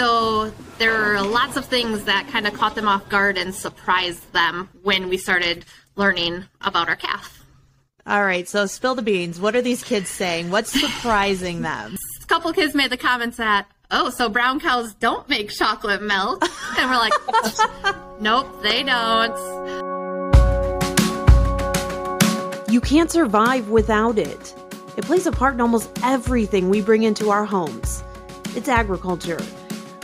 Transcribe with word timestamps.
So 0.00 0.50
there 0.78 0.98
were 0.98 1.20
lots 1.20 1.58
of 1.58 1.66
things 1.66 2.04
that 2.04 2.26
kind 2.28 2.46
of 2.46 2.54
caught 2.54 2.74
them 2.74 2.88
off 2.88 3.06
guard 3.10 3.36
and 3.36 3.54
surprised 3.54 4.32
them 4.32 4.70
when 4.82 5.10
we 5.10 5.18
started 5.18 5.66
learning 5.94 6.44
about 6.62 6.88
our 6.88 6.96
calf. 6.96 7.44
All 8.06 8.24
right, 8.24 8.48
so 8.48 8.64
spill 8.64 8.94
the 8.94 9.02
beans. 9.02 9.38
What 9.38 9.54
are 9.54 9.60
these 9.60 9.84
kids 9.84 10.08
saying? 10.08 10.50
What's 10.50 10.72
surprising 10.72 11.60
them? 11.70 11.96
A 12.22 12.26
couple 12.28 12.50
kids 12.54 12.74
made 12.74 12.90
the 12.90 12.96
comments 12.96 13.36
that, 13.36 13.66
oh, 13.90 14.08
so 14.08 14.30
brown 14.30 14.58
cows 14.58 14.94
don't 14.94 15.28
make 15.28 15.50
chocolate 15.50 16.00
milk. 16.00 16.48
And 16.78 16.90
we're 16.90 16.96
like, 16.96 17.12
nope, 18.22 18.62
they 18.62 18.82
don't. 18.82 19.36
You 22.72 22.80
can't 22.80 23.10
survive 23.10 23.68
without 23.68 24.18
it. 24.18 24.54
It 24.96 25.04
plays 25.04 25.26
a 25.26 25.32
part 25.32 25.52
in 25.52 25.60
almost 25.60 25.90
everything 26.02 26.70
we 26.70 26.80
bring 26.80 27.02
into 27.02 27.28
our 27.28 27.44
homes. 27.44 28.02
It's 28.56 28.66
agriculture. 28.66 29.42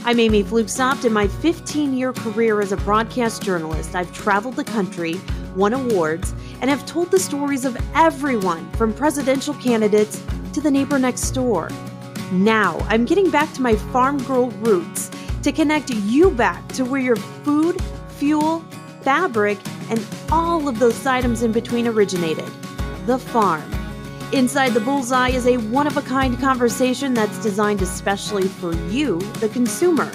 I'm 0.08 0.20
Amy 0.20 0.44
Flugsoft. 0.44 1.04
In 1.04 1.12
my 1.12 1.26
15 1.26 1.92
year 1.92 2.12
career 2.12 2.60
as 2.60 2.70
a 2.70 2.76
broadcast 2.76 3.42
journalist, 3.42 3.96
I've 3.96 4.12
traveled 4.12 4.54
the 4.54 4.62
country, 4.62 5.20
won 5.56 5.72
awards, 5.72 6.32
and 6.60 6.70
have 6.70 6.86
told 6.86 7.10
the 7.10 7.18
stories 7.18 7.64
of 7.64 7.76
everyone 7.92 8.70
from 8.74 8.94
presidential 8.94 9.52
candidates 9.54 10.22
to 10.52 10.60
the 10.60 10.70
neighbor 10.70 11.00
next 11.00 11.32
door. 11.32 11.70
Now, 12.30 12.78
I'm 12.88 13.04
getting 13.04 13.32
back 13.32 13.52
to 13.54 13.62
my 13.62 13.74
farm 13.74 14.22
girl 14.22 14.50
roots 14.62 15.10
to 15.42 15.50
connect 15.50 15.90
you 15.90 16.30
back 16.30 16.68
to 16.74 16.84
where 16.84 17.00
your 17.00 17.16
food, 17.16 17.82
fuel, 18.10 18.60
fabric, 19.00 19.58
and 19.90 20.06
all 20.30 20.68
of 20.68 20.78
those 20.78 21.04
items 21.04 21.42
in 21.42 21.50
between 21.50 21.88
originated 21.88 22.48
the 23.06 23.18
farm. 23.18 23.75
Inside 24.32 24.70
the 24.70 24.80
Bullseye 24.80 25.28
is 25.28 25.46
a 25.46 25.56
one 25.56 25.86
of 25.86 25.96
a 25.96 26.02
kind 26.02 26.36
conversation 26.40 27.14
that's 27.14 27.40
designed 27.44 27.80
especially 27.80 28.48
for 28.48 28.74
you, 28.88 29.20
the 29.34 29.48
consumer. 29.48 30.10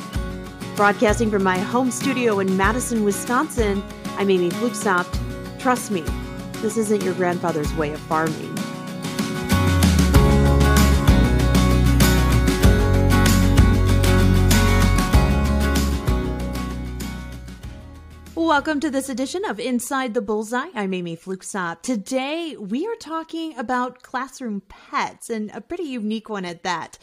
Broadcasting 0.76 1.32
from 1.32 1.44
my 1.44 1.58
home 1.58 1.92
studio 1.92 2.40
in 2.40 2.58
Madison, 2.58 3.06
Wisconsin, 3.06 3.82
I'm 4.18 4.30
Amy 4.30 4.50
Flugsoft. 4.50 5.18
Trust 5.60 5.92
me, 5.92 6.02
this 6.56 6.76
isn't 6.76 7.04
your 7.04 7.14
grandfather's 7.14 7.74
way 7.76 7.94
of 7.94 8.02
farming. 8.02 8.51
Welcome 18.52 18.82
to 18.82 18.90
this 18.90 19.08
edition 19.08 19.46
of 19.46 19.62
Inside 19.62 20.14
the 20.14 20.22
Bullseye. 20.22 20.68
I'm 20.76 20.94
Amy 20.94 21.16
Flugsoft. 21.16 21.84
Today 21.84 22.58
we 22.60 22.86
are 22.86 22.98
talking 22.98 23.58
about 23.58 24.04
classroom 24.04 24.62
pets 24.68 25.30
and 25.30 25.50
a 25.52 25.62
pretty 25.62 25.86
unique 25.86 26.28
one 26.28 26.44
at 26.44 26.64
that. 26.64 26.98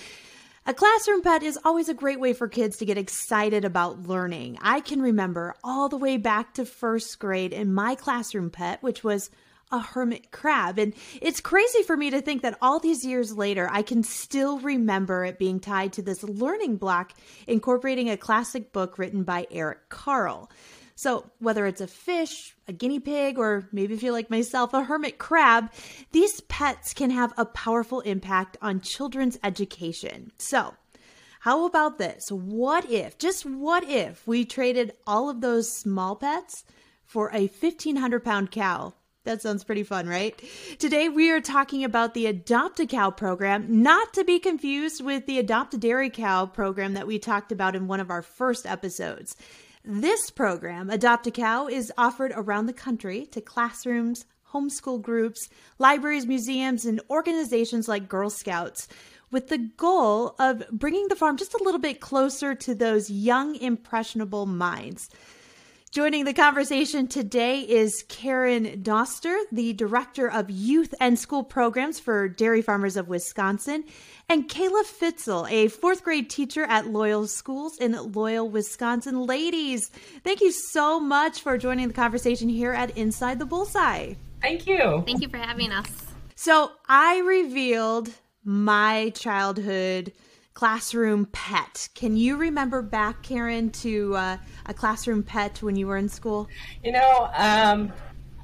A 0.66 0.74
classroom 0.74 1.22
pet 1.22 1.42
is 1.42 1.58
always 1.64 1.88
a 1.88 1.94
great 1.94 2.20
way 2.20 2.34
for 2.34 2.48
kids 2.48 2.76
to 2.76 2.84
get 2.84 2.98
excited 2.98 3.64
about 3.64 4.06
learning. 4.06 4.58
I 4.60 4.80
can 4.80 5.00
remember 5.00 5.54
all 5.64 5.88
the 5.88 5.96
way 5.96 6.18
back 6.18 6.52
to 6.52 6.66
first 6.66 7.18
grade 7.18 7.54
in 7.54 7.72
my 7.72 7.94
classroom 7.94 8.50
pet, 8.50 8.82
which 8.82 9.02
was 9.02 9.30
a 9.72 9.78
hermit 9.78 10.30
crab. 10.30 10.78
And 10.78 10.92
it's 11.22 11.40
crazy 11.40 11.82
for 11.82 11.96
me 11.96 12.10
to 12.10 12.20
think 12.20 12.42
that 12.42 12.58
all 12.60 12.78
these 12.78 13.06
years 13.06 13.34
later, 13.34 13.70
I 13.72 13.80
can 13.80 14.02
still 14.02 14.58
remember 14.58 15.24
it 15.24 15.38
being 15.38 15.60
tied 15.60 15.94
to 15.94 16.02
this 16.02 16.22
learning 16.22 16.76
block 16.76 17.14
incorporating 17.46 18.10
a 18.10 18.18
classic 18.18 18.70
book 18.70 18.98
written 18.98 19.22
by 19.22 19.46
Eric 19.50 19.88
Carle. 19.88 20.50
So, 20.98 21.30
whether 21.38 21.64
it's 21.64 21.80
a 21.80 21.86
fish, 21.86 22.56
a 22.66 22.72
guinea 22.72 22.98
pig, 22.98 23.38
or 23.38 23.68
maybe 23.70 23.94
if 23.94 24.02
you're 24.02 24.10
like 24.10 24.30
myself, 24.30 24.74
a 24.74 24.82
hermit 24.82 25.16
crab, 25.16 25.70
these 26.10 26.40
pets 26.40 26.92
can 26.92 27.10
have 27.10 27.32
a 27.36 27.44
powerful 27.44 28.00
impact 28.00 28.56
on 28.60 28.80
children's 28.80 29.38
education. 29.44 30.32
So, 30.38 30.74
how 31.38 31.66
about 31.66 31.98
this? 31.98 32.32
What 32.32 32.90
if, 32.90 33.16
just 33.16 33.46
what 33.46 33.84
if, 33.84 34.26
we 34.26 34.44
traded 34.44 34.92
all 35.06 35.30
of 35.30 35.40
those 35.40 35.70
small 35.70 36.16
pets 36.16 36.64
for 37.04 37.28
a 37.28 37.46
1,500 37.46 38.24
pound 38.24 38.50
cow? 38.50 38.92
That 39.22 39.40
sounds 39.40 39.62
pretty 39.62 39.84
fun, 39.84 40.08
right? 40.08 40.34
Today 40.80 41.08
we 41.08 41.30
are 41.30 41.40
talking 41.40 41.84
about 41.84 42.14
the 42.14 42.26
Adopt 42.26 42.80
a 42.80 42.86
Cow 42.86 43.12
program, 43.12 43.82
not 43.84 44.12
to 44.14 44.24
be 44.24 44.40
confused 44.40 45.04
with 45.04 45.26
the 45.26 45.38
Adopt 45.38 45.74
a 45.74 45.78
Dairy 45.78 46.10
Cow 46.10 46.46
program 46.46 46.94
that 46.94 47.06
we 47.06 47.20
talked 47.20 47.52
about 47.52 47.76
in 47.76 47.86
one 47.86 48.00
of 48.00 48.10
our 48.10 48.22
first 48.22 48.66
episodes. 48.66 49.36
This 49.84 50.30
program, 50.30 50.90
Adopt 50.90 51.26
a 51.28 51.30
Cow, 51.30 51.68
is 51.68 51.92
offered 51.96 52.32
around 52.34 52.66
the 52.66 52.72
country 52.72 53.26
to 53.26 53.40
classrooms, 53.40 54.24
homeschool 54.52 55.00
groups, 55.00 55.48
libraries, 55.78 56.26
museums, 56.26 56.84
and 56.84 57.00
organizations 57.10 57.88
like 57.88 58.08
Girl 58.08 58.30
Scouts 58.30 58.88
with 59.30 59.48
the 59.48 59.58
goal 59.58 60.34
of 60.38 60.64
bringing 60.70 61.08
the 61.08 61.16
farm 61.16 61.36
just 61.36 61.54
a 61.54 61.62
little 61.62 61.80
bit 61.80 62.00
closer 62.00 62.54
to 62.54 62.74
those 62.74 63.10
young, 63.10 63.54
impressionable 63.56 64.46
minds. 64.46 65.10
Joining 65.90 66.26
the 66.26 66.34
conversation 66.34 67.06
today 67.06 67.60
is 67.60 68.04
Karen 68.08 68.82
Doster, 68.82 69.38
the 69.50 69.72
Director 69.72 70.30
of 70.30 70.50
Youth 70.50 70.92
and 71.00 71.18
School 71.18 71.42
Programs 71.42 71.98
for 71.98 72.28
Dairy 72.28 72.60
Farmers 72.60 72.98
of 72.98 73.08
Wisconsin, 73.08 73.84
and 74.28 74.50
Kayla 74.50 74.84
Fitzel, 74.84 75.50
a 75.50 75.68
fourth 75.68 76.04
grade 76.04 76.28
teacher 76.28 76.64
at 76.64 76.88
Loyal 76.88 77.26
Schools 77.26 77.78
in 77.78 77.92
Loyal, 78.12 78.50
Wisconsin. 78.50 79.24
Ladies, 79.24 79.90
thank 80.24 80.42
you 80.42 80.52
so 80.52 81.00
much 81.00 81.40
for 81.40 81.56
joining 81.56 81.88
the 81.88 81.94
conversation 81.94 82.50
here 82.50 82.74
at 82.74 82.96
Inside 82.98 83.38
the 83.38 83.46
Bullseye. 83.46 84.12
Thank 84.42 84.66
you. 84.66 85.02
Thank 85.06 85.22
you 85.22 85.28
for 85.30 85.38
having 85.38 85.72
us. 85.72 85.90
So, 86.34 86.70
I 86.86 87.20
revealed 87.20 88.10
my 88.44 89.08
childhood 89.16 90.12
classroom 90.58 91.24
pet. 91.26 91.88
Can 91.94 92.16
you 92.16 92.36
remember 92.36 92.82
back, 92.82 93.22
Karen, 93.22 93.70
to 93.70 94.16
uh, 94.16 94.36
a 94.66 94.74
classroom 94.74 95.22
pet 95.22 95.62
when 95.62 95.76
you 95.76 95.86
were 95.86 95.96
in 95.96 96.08
school? 96.08 96.48
You 96.82 96.90
know, 96.90 97.30
um, 97.36 97.92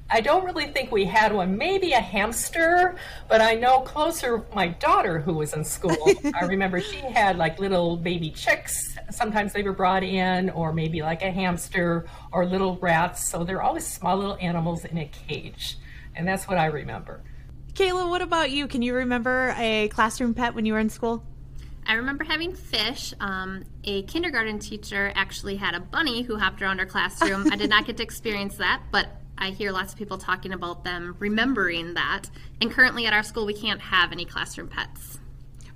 I 0.08 0.20
don't 0.20 0.44
really 0.44 0.68
think 0.68 0.92
we 0.92 1.06
had 1.06 1.34
one. 1.34 1.58
Maybe 1.58 1.90
a 1.90 1.98
hamster, 1.98 2.94
but 3.28 3.40
I 3.40 3.54
know 3.54 3.80
closer 3.80 4.44
my 4.54 4.68
daughter 4.68 5.18
who 5.18 5.34
was 5.34 5.54
in 5.54 5.64
school. 5.64 6.08
I 6.40 6.44
remember 6.44 6.80
she 6.80 6.98
had 6.98 7.36
like 7.36 7.58
little 7.58 7.96
baby 7.96 8.30
chicks. 8.30 8.96
Sometimes 9.10 9.52
they 9.52 9.64
were 9.64 9.72
brought 9.72 10.04
in, 10.04 10.50
or 10.50 10.72
maybe 10.72 11.02
like 11.02 11.22
a 11.22 11.32
hamster 11.32 12.06
or 12.30 12.46
little 12.46 12.76
rats. 12.76 13.28
So 13.28 13.42
they're 13.42 13.62
always 13.62 13.84
small 13.84 14.16
little 14.16 14.38
animals 14.40 14.84
in 14.84 14.98
a 14.98 15.06
cage. 15.06 15.78
And 16.14 16.28
that's 16.28 16.46
what 16.46 16.58
I 16.58 16.66
remember. 16.66 17.24
Kayla, 17.72 18.08
what 18.08 18.22
about 18.22 18.52
you? 18.52 18.68
Can 18.68 18.82
you 18.82 18.94
remember 18.94 19.52
a 19.58 19.88
classroom 19.88 20.32
pet 20.32 20.54
when 20.54 20.64
you 20.64 20.74
were 20.74 20.78
in 20.78 20.90
school? 20.90 21.24
I 21.86 21.94
remember 21.94 22.24
having 22.24 22.54
fish. 22.54 23.12
Um, 23.20 23.64
a 23.84 24.02
kindergarten 24.02 24.58
teacher 24.58 25.12
actually 25.14 25.56
had 25.56 25.74
a 25.74 25.80
bunny 25.80 26.22
who 26.22 26.36
hopped 26.36 26.62
around 26.62 26.78
her 26.78 26.86
classroom. 26.86 27.52
I 27.52 27.56
did 27.56 27.70
not 27.70 27.86
get 27.86 27.98
to 27.98 28.02
experience 28.02 28.56
that, 28.56 28.82
but 28.90 29.08
I 29.36 29.50
hear 29.50 29.72
lots 29.72 29.92
of 29.92 29.98
people 29.98 30.16
talking 30.16 30.52
about 30.52 30.84
them 30.84 31.16
remembering 31.18 31.94
that. 31.94 32.30
And 32.60 32.70
currently 32.70 33.06
at 33.06 33.12
our 33.12 33.22
school, 33.22 33.46
we 33.46 33.54
can't 33.54 33.80
have 33.80 34.12
any 34.12 34.24
classroom 34.24 34.68
pets. 34.68 35.18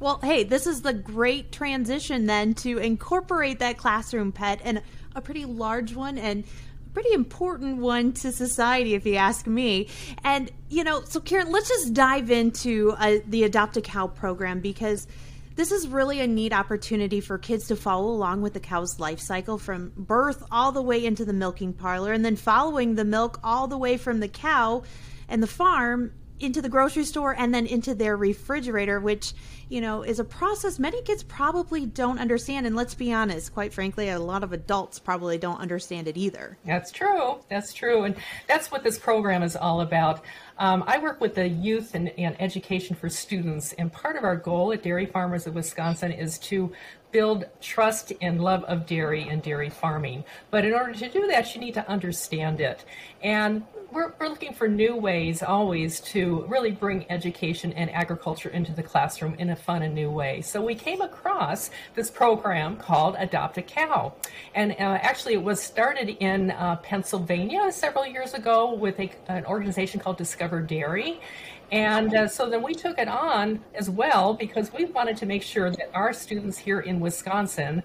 Well, 0.01 0.21
hey, 0.23 0.45
this 0.45 0.67
is 0.67 0.83
the 0.83 0.93
great 0.93 1.51
transition 1.51 2.27
then 2.27 2.55
to 2.55 2.79
incorporate 2.79 3.59
that 3.59 3.79
classroom 3.79 4.31
pet 4.31 4.61
and 4.63 4.81
a 5.15 5.21
pretty 5.21 5.45
large 5.45 5.95
one 5.95 6.19
and 6.19 6.45
a 6.45 6.91
pretty 6.91 7.13
important 7.13 7.79
one 7.79 8.13
to 8.13 8.31
society, 8.31 8.95
if 8.95 9.05
you 9.05 9.17
ask 9.17 9.47
me. 9.47 9.89
And, 10.23 10.53
you 10.71 10.85
know, 10.85 11.03
so 11.03 11.19
Karen, 11.19 11.51
let's 11.51 11.69
just 11.69 11.95
dive 11.95 12.31
into 12.31 12.95
uh, 12.97 13.17
the 13.27 13.43
Adopt 13.43 13.77
a 13.77 13.81
Cow 13.81 14.07
program 14.07 14.61
because 14.61 15.09
this 15.59 15.73
is 15.73 15.89
really 15.89 16.21
a 16.21 16.27
neat 16.29 16.53
opportunity 16.53 17.21
for 17.21 17.37
kids 17.37 17.67
to 17.67 17.75
follow 17.75 18.11
along 18.11 18.43
with 18.43 18.53
the 18.53 18.61
cow's 18.61 19.01
life 19.01 19.19
cycle 19.19 19.59
from 19.59 19.93
birth 19.97 20.45
all 20.53 20.71
the 20.71 20.81
way 20.81 21.05
into 21.05 21.25
the 21.25 21.33
milking 21.33 21.73
parlor 21.73 22.13
and 22.13 22.25
then 22.25 22.37
following 22.37 22.95
the 22.95 23.05
milk 23.05 23.41
all 23.43 23.67
the 23.67 23.77
way 23.77 23.97
from 23.97 24.21
the 24.21 24.29
cow 24.29 24.85
and 25.29 25.43
the 25.43 25.49
farm 25.49 26.13
into 26.41 26.63
the 26.63 26.69
grocery 26.69 27.05
store 27.05 27.35
and 27.37 27.53
then 27.53 27.67
into 27.67 27.95
their 27.95 28.17
refrigerator, 28.17 29.01
which, 29.01 29.33
you 29.69 29.81
know, 29.81 30.03
is 30.03 30.19
a 30.19 30.25
process 30.25 30.79
many 30.79 31.03
kids 31.03 31.23
probably 31.23 31.87
don't 31.87 32.19
understand. 32.19 32.67
And 32.67 32.77
let's 32.77 32.95
be 32.95 33.13
honest, 33.13 33.53
quite 33.53 33.73
frankly, 33.73 34.09
a 34.09 34.19
lot 34.19 34.43
of 34.43 34.53
adults 34.53 34.99
probably 34.99 35.39
don't 35.39 35.61
understand 35.61 36.09
it 36.09 36.17
either. 36.17 36.59
That's 36.65 36.91
true. 36.91 37.39
That's 37.49 37.73
true. 37.73 38.05
And 38.05 38.17
that's 38.47 38.71
what 38.71 38.85
this 38.85 38.99
program 38.99 39.43
is 39.43 39.57
all 39.57 39.81
about. 39.81 40.25
Um, 40.59 40.83
I 40.87 40.99
work 40.99 41.21
with 41.21 41.35
the 41.35 41.49
youth 41.49 41.95
and, 41.95 42.09
and 42.19 42.41
education 42.41 42.97
for 42.97 43.09
students, 43.09 43.73
and 43.75 43.93
part 43.93 44.17
of 44.17 44.25
our 44.25 44.35
goal 44.35 44.73
at 44.73 44.83
Dairy 44.83 45.07
Farmers 45.07 45.47
of 45.47 45.55
Wisconsin 45.55 46.11
is 46.11 46.39
to 46.41 46.73
build 47.11 47.47
trust 47.61 48.13
and 48.21 48.43
love 48.43 48.65
of 48.65 48.87
dairy 48.87 49.29
and 49.29 49.43
dairy 49.43 49.71
farming. 49.71 50.25
But 50.51 50.65
in 50.65 50.75
order 50.75 50.95
to 50.95 51.09
do 51.09 51.27
that, 51.29 51.55
you 51.55 51.61
need 51.61 51.75
to 51.75 51.89
understand 51.89 52.61
it. 52.61 52.85
And 53.23 53.65
we're, 53.91 54.13
we're 54.21 54.29
looking 54.29 54.53
for 54.53 54.69
new 54.69 54.97
ways 54.97 55.43
always 55.43 56.01
to 56.01 56.45
really 56.49 56.71
bring 56.71 57.11
education 57.11 57.73
and 57.73 57.91
agriculture 57.91 58.51
into 58.51 58.73
the 58.73 58.83
classroom 58.83 59.35
in 59.39 59.51
a 59.51 59.57
fun 59.57 59.83
and 59.83 59.95
new 59.95 60.11
way. 60.11 60.43
So 60.43 60.61
we 60.61 60.75
came 60.75 61.01
across 61.01 61.71
this 61.95 62.11
program 62.11 62.77
called 62.77 63.17
Adopt 63.19 63.57
a 63.59 63.63
Cow. 63.63 64.13
And 64.55 64.73
uh, 64.73 64.75
actually, 65.01 65.35
it 65.35 65.43
was 65.43 65.63
started 65.63 66.11
in 66.21 66.51
uh, 66.51 66.77
Pennsylvania 66.77 67.73
several 67.73 68.07
years 68.07 68.35
ago 68.35 68.75
with 68.75 68.99
a, 69.01 69.11
an 69.29 69.47
organization 69.47 70.01
called 70.01 70.19
Discover 70.19 70.63
Dairy. 70.63 71.21
And 71.71 72.15
uh, 72.15 72.29
so 72.29 72.49
then 72.49 72.63
we 72.63 72.75
took 72.75 72.99
it 72.99 73.09
on 73.09 73.61
as 73.75 73.91
well 73.91 74.35
because 74.35 74.73
we 74.73 74.87
wanted 74.87 75.17
to 75.19 75.27
make 75.27 75.43
sure 75.43 75.71
that 75.71 75.91
our 75.93 76.13
students 76.13 76.57
here 76.57 76.81
in 76.81 76.99
Wisconsin 76.99 77.83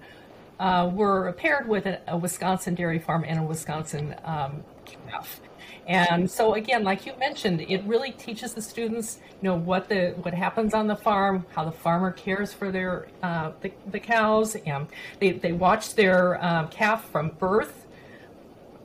uh, 0.58 0.90
were 0.92 1.32
paired 1.32 1.68
with 1.68 1.86
a, 1.86 2.00
a, 2.06 2.16
Wisconsin 2.16 2.74
dairy 2.74 2.98
farm 2.98 3.24
and 3.26 3.40
a 3.40 3.42
Wisconsin 3.42 4.14
um, 4.24 4.62
calf. 4.84 5.40
And 5.86 6.30
so 6.30 6.54
again, 6.54 6.82
like 6.82 7.04
you 7.04 7.12
mentioned, 7.18 7.60
it 7.60 7.82
really 7.84 8.12
teaches 8.12 8.54
the 8.54 8.62
students, 8.62 9.18
you 9.42 9.50
know, 9.50 9.56
what 9.56 9.88
the 9.88 10.14
what 10.22 10.32
happens 10.32 10.72
on 10.72 10.86
the 10.86 10.96
farm, 10.96 11.44
how 11.50 11.64
the 11.64 11.72
farmer 11.72 12.10
cares 12.10 12.54
for 12.54 12.70
their 12.70 13.08
uh, 13.22 13.52
the, 13.60 13.70
the 13.90 14.00
cows, 14.00 14.56
and 14.64 14.86
they, 15.18 15.32
they 15.32 15.52
watch 15.52 15.94
their 15.94 16.42
um, 16.42 16.68
calf 16.68 17.10
from 17.10 17.30
birth 17.38 17.83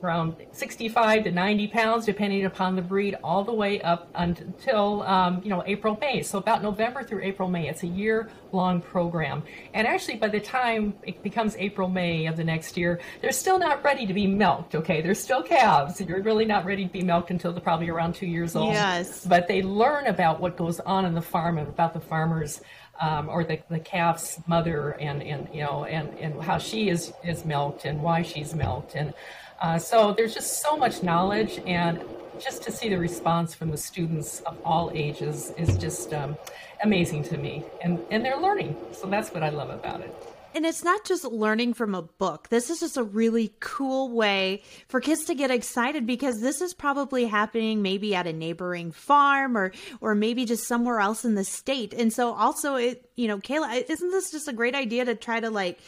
around 0.02 0.36
65 0.52 1.24
to 1.24 1.30
90 1.30 1.66
pounds, 1.68 2.06
depending 2.06 2.44
upon 2.44 2.76
the 2.76 2.82
breed, 2.82 3.16
all 3.22 3.44
the 3.44 3.52
way 3.52 3.80
up 3.82 4.08
until 4.14 5.02
um, 5.02 5.40
you 5.42 5.50
know 5.50 5.62
April 5.66 5.96
May. 6.00 6.22
So 6.22 6.38
about 6.38 6.62
November 6.62 7.02
through 7.02 7.22
April 7.22 7.48
May, 7.48 7.68
it's 7.68 7.82
a 7.82 7.86
year-long 7.86 8.80
program. 8.80 9.42
And 9.74 9.86
actually, 9.86 10.16
by 10.16 10.28
the 10.28 10.40
time 10.40 10.94
it 11.02 11.22
becomes 11.22 11.56
April 11.56 11.88
May 11.88 12.26
of 12.26 12.36
the 12.36 12.44
next 12.44 12.76
year, 12.76 13.00
they're 13.20 13.32
still 13.32 13.58
not 13.58 13.84
ready 13.84 14.06
to 14.06 14.14
be 14.14 14.26
milked. 14.26 14.74
Okay, 14.74 15.00
they're 15.00 15.14
still 15.14 15.42
calves. 15.42 16.00
You're 16.00 16.22
really 16.22 16.44
not 16.44 16.64
ready 16.64 16.86
to 16.86 16.92
be 16.92 17.02
milked 17.02 17.30
until 17.30 17.52
they're 17.52 17.60
probably 17.60 17.88
around 17.88 18.14
two 18.14 18.26
years 18.26 18.56
old. 18.56 18.72
Yes. 18.72 19.24
But 19.24 19.48
they 19.48 19.62
learn 19.62 20.06
about 20.06 20.40
what 20.40 20.56
goes 20.56 20.80
on 20.80 21.04
in 21.04 21.14
the 21.14 21.22
farm 21.22 21.58
and 21.58 21.68
about 21.68 21.94
the 21.94 22.00
farmers. 22.00 22.60
Um, 23.02 23.30
or 23.30 23.44
the, 23.44 23.58
the 23.70 23.78
calf's 23.78 24.40
mother 24.46 24.90
and, 25.00 25.22
and 25.22 25.48
you 25.54 25.62
know 25.62 25.86
and, 25.86 26.10
and 26.18 26.38
how 26.38 26.58
she 26.58 26.90
is 26.90 27.14
is 27.24 27.46
milked 27.46 27.86
and 27.86 28.02
why 28.02 28.20
she's 28.20 28.54
milked 28.54 28.94
and 28.94 29.14
uh, 29.60 29.78
so 29.78 30.12
there's 30.12 30.34
just 30.34 30.62
so 30.62 30.76
much 30.76 31.02
knowledge, 31.02 31.60
and 31.66 32.00
just 32.40 32.62
to 32.62 32.72
see 32.72 32.88
the 32.88 32.98
response 32.98 33.54
from 33.54 33.70
the 33.70 33.76
students 33.76 34.40
of 34.40 34.56
all 34.64 34.90
ages 34.94 35.52
is 35.58 35.76
just 35.76 36.14
um, 36.14 36.36
amazing 36.82 37.22
to 37.24 37.36
me. 37.36 37.62
And, 37.82 38.00
and 38.10 38.24
they're 38.24 38.38
learning. 38.38 38.76
So 38.92 39.06
that's 39.06 39.30
what 39.30 39.42
I 39.42 39.50
love 39.50 39.70
about 39.70 40.00
it. 40.00 40.14
And 40.52 40.66
it's 40.66 40.82
not 40.82 41.04
just 41.04 41.24
learning 41.24 41.74
from 41.74 41.94
a 41.94 42.02
book. 42.02 42.48
This 42.48 42.70
is 42.70 42.80
just 42.80 42.96
a 42.96 43.04
really 43.04 43.52
cool 43.60 44.10
way 44.10 44.62
for 44.88 45.00
kids 45.00 45.24
to 45.26 45.34
get 45.34 45.50
excited 45.50 46.06
because 46.06 46.40
this 46.40 46.60
is 46.60 46.74
probably 46.74 47.26
happening 47.26 47.82
maybe 47.82 48.16
at 48.16 48.26
a 48.26 48.32
neighboring 48.32 48.90
farm 48.90 49.56
or 49.56 49.72
or 50.00 50.16
maybe 50.16 50.44
just 50.44 50.66
somewhere 50.66 50.98
else 50.98 51.24
in 51.24 51.36
the 51.36 51.44
state. 51.44 51.94
And 51.94 52.12
so 52.12 52.34
also 52.34 52.74
it, 52.74 53.08
you 53.14 53.28
know, 53.28 53.38
Kayla, 53.38 53.88
isn't 53.88 54.10
this 54.10 54.32
just 54.32 54.48
a 54.48 54.52
great 54.52 54.74
idea 54.74 55.04
to 55.04 55.14
try 55.14 55.38
to 55.38 55.50
like 55.50 55.78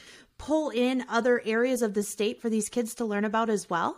pull 0.42 0.70
in 0.70 1.04
other 1.08 1.40
areas 1.44 1.82
of 1.82 1.94
the 1.94 2.02
state 2.02 2.42
for 2.42 2.50
these 2.50 2.68
kids 2.68 2.96
to 2.96 3.04
learn 3.04 3.24
about 3.24 3.48
as 3.48 3.70
well? 3.70 3.96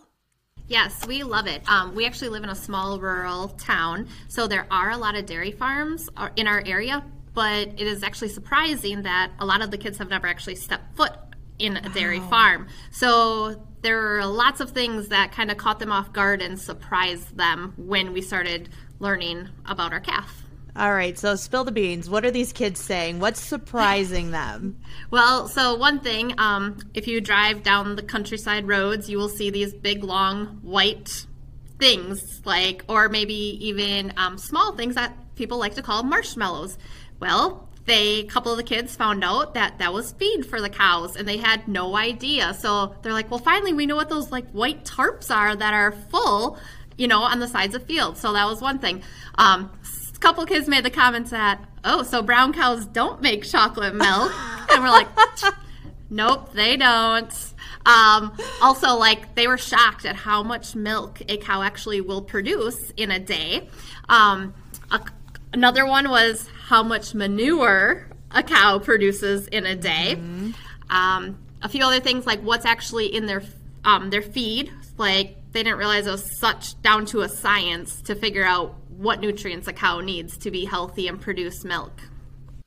Yes, 0.69 1.07
we 1.07 1.23
love 1.23 1.47
it. 1.47 1.67
Um, 1.69 1.95
we 1.95 2.05
actually 2.05 2.29
live 2.29 2.45
in 2.45 2.51
a 2.51 2.55
small 2.55 3.01
rural 3.01 3.49
town, 3.49 4.09
so 4.29 4.47
there 4.47 4.67
are 4.71 4.91
a 4.91 4.97
lot 4.99 5.15
of 5.15 5.25
dairy 5.25 5.53
farms 5.53 6.11
uh, 6.19 6.29
in 6.37 6.47
our 6.47 6.63
area, 6.67 7.03
but 7.33 7.69
it 7.69 7.87
is 7.87 8.03
actually 8.03 8.29
surprising 8.29 9.03
that 9.05 9.33
a 9.39 9.47
lot 9.47 9.63
of 9.63 9.71
the 9.71 9.79
kids 9.79 9.97
have 9.97 10.11
never 10.11 10.27
actually 10.27 10.57
stepped 10.57 10.95
foot 10.97 11.13
in 11.59 11.79
a 11.79 11.89
dairy 11.91 12.21
wow. 12.21 12.29
farm. 12.29 12.69
So 12.91 13.67
there 13.81 14.19
are 14.19 14.27
lots 14.27 14.61
of 14.61 14.71
things 14.71 15.09
that 15.09 15.33
kind 15.33 15.51
of 15.51 15.57
caught 15.57 15.79
them 15.79 15.93
off 15.93 16.13
guard 16.13 16.43
and 16.43 16.61
surprised 16.61 17.39
them 17.39 17.73
when 17.79 18.13
we 18.13 18.21
started 18.21 18.69
learning 18.99 19.49
about 19.65 19.95
our 19.95 20.01
calf. 20.01 20.44
All 20.77 20.93
right, 20.93 21.17
so 21.17 21.37
spill 21.37 21.63
the 21.63 21.71
beans. 21.71 22.11
What 22.11 22.25
are 22.25 22.33
these 22.33 22.53
kids 22.53 22.81
saying? 22.81 23.21
What's 23.21 23.41
surprising 23.41 24.33
them? 24.33 24.81
well, 25.11 25.47
so 25.47 25.77
one 25.77 26.01
thing, 26.01 26.35
um, 26.39 26.79
if 26.95 27.07
you 27.07 27.21
drive 27.21 27.63
down 27.63 27.95
the 27.95 28.03
countryside 28.03 28.67
roads, 28.67 29.09
you 29.09 29.17
will 29.17 29.29
see 29.29 29.51
these 29.51 29.73
big, 29.73 30.03
long, 30.03 30.59
white 30.63 31.27
things, 31.79 32.43
like, 32.45 32.85
or 32.89 33.09
maybe 33.09 33.35
even 33.35 34.13
um, 34.17 34.37
small 34.37 34.75
things 34.75 34.97
that 34.97 35.17
people 35.37 35.59
like 35.59 35.75
to 35.77 35.83
call 35.83 36.03
marshmallows. 36.03 36.77
Well, 37.21 37.69
they 37.85 38.21
a 38.21 38.25
couple 38.25 38.51
of 38.51 38.59
the 38.59 38.65
kids 38.65 38.97
found 38.97 39.23
out 39.23 39.55
that 39.55 39.79
that 39.79 39.93
was 39.93 40.13
feed 40.13 40.45
for 40.45 40.61
the 40.61 40.71
cows 40.71 41.17
and 41.17 41.29
they 41.29 41.37
had 41.37 41.69
no 41.69 41.97
idea 41.97 42.55
so 42.55 42.95
they're 43.03 43.13
like 43.13 43.31
well 43.31 43.39
finally 43.39 43.75
we 43.75 43.85
know 43.85 43.95
what 43.95 44.09
those 44.09 44.33
like 44.33 44.49
white 44.53 44.85
tarps 44.85 45.31
are 45.31 45.55
that 45.55 45.75
are 45.75 45.93
full 45.93 46.59
you 46.97 47.07
know 47.07 47.21
on 47.21 47.41
the 47.41 47.49
sides 47.49 47.75
of 47.75 47.85
fields 47.85 48.19
so 48.21 48.33
that 48.33 48.47
was 48.47 48.63
one 48.63 48.79
thing 48.79 49.03
um, 49.35 49.71
couple 50.19 50.45
kids 50.47 50.69
made 50.69 50.85
the 50.85 50.91
comments 50.91 51.31
that, 51.31 51.65
oh, 51.85 52.03
so 52.03 52.23
brown 52.23 52.53
cows 52.53 52.87
don't 52.87 53.21
make 53.21 53.45
chocolate 53.45 53.95
milk. 53.95 54.33
and 54.71 54.83
we're 54.83 54.91
like, 54.91 55.09
nope, 56.11 56.53
they 56.53 56.77
don't. 56.77 57.33
Um, 57.87 58.37
also, 58.63 58.97
like, 58.97 59.35
they 59.35 59.47
were 59.47 59.59
shocked 59.59 60.07
at 60.07 60.17
how 60.17 60.43
much 60.43 60.75
milk 60.75 61.21
a 61.29 61.37
cow 61.37 61.63
actually 61.63 62.01
will 62.01 62.23
produce 62.23 62.91
in 62.97 63.11
a 63.11 63.19
day. 63.19 63.69
Um, 64.09 64.55
a, 64.91 65.01
another 65.53 65.87
one 65.87 66.09
was 66.09 66.49
how 66.67 66.83
much 66.83 67.15
manure 67.15 68.09
a 68.31 68.43
cow 68.43 68.79
produces 68.79 69.47
in 69.49 69.67
a 69.67 69.77
day. 69.77 70.17
Mm-hmm. 70.17 70.51
Um, 70.91 71.39
a 71.63 71.69
few 71.69 71.83
other 71.85 72.01
things 72.01 72.27
like 72.27 72.41
what's 72.41 72.67
actually 72.67 73.07
in 73.07 73.27
their 73.27 73.43
um, 73.85 74.11
their 74.11 74.23
feed. 74.23 74.71
Like 74.97 75.37
they 75.53 75.63
didn't 75.63 75.79
realize 75.79 76.07
it 76.07 76.11
was 76.11 76.39
such 76.39 76.81
down 76.83 77.07
to 77.07 77.23
a 77.23 77.29
science 77.29 78.03
to 78.03 78.15
figure 78.15 78.45
out 78.45 78.77
what 78.97 79.21
nutrients 79.21 79.69
a 79.69 79.73
cow 79.73 80.01
needs 80.01 80.37
to 80.39 80.51
be 80.51 80.65
healthy 80.65 81.09
and 81.09 81.21
produce 81.21 81.65
milk. 81.65 82.01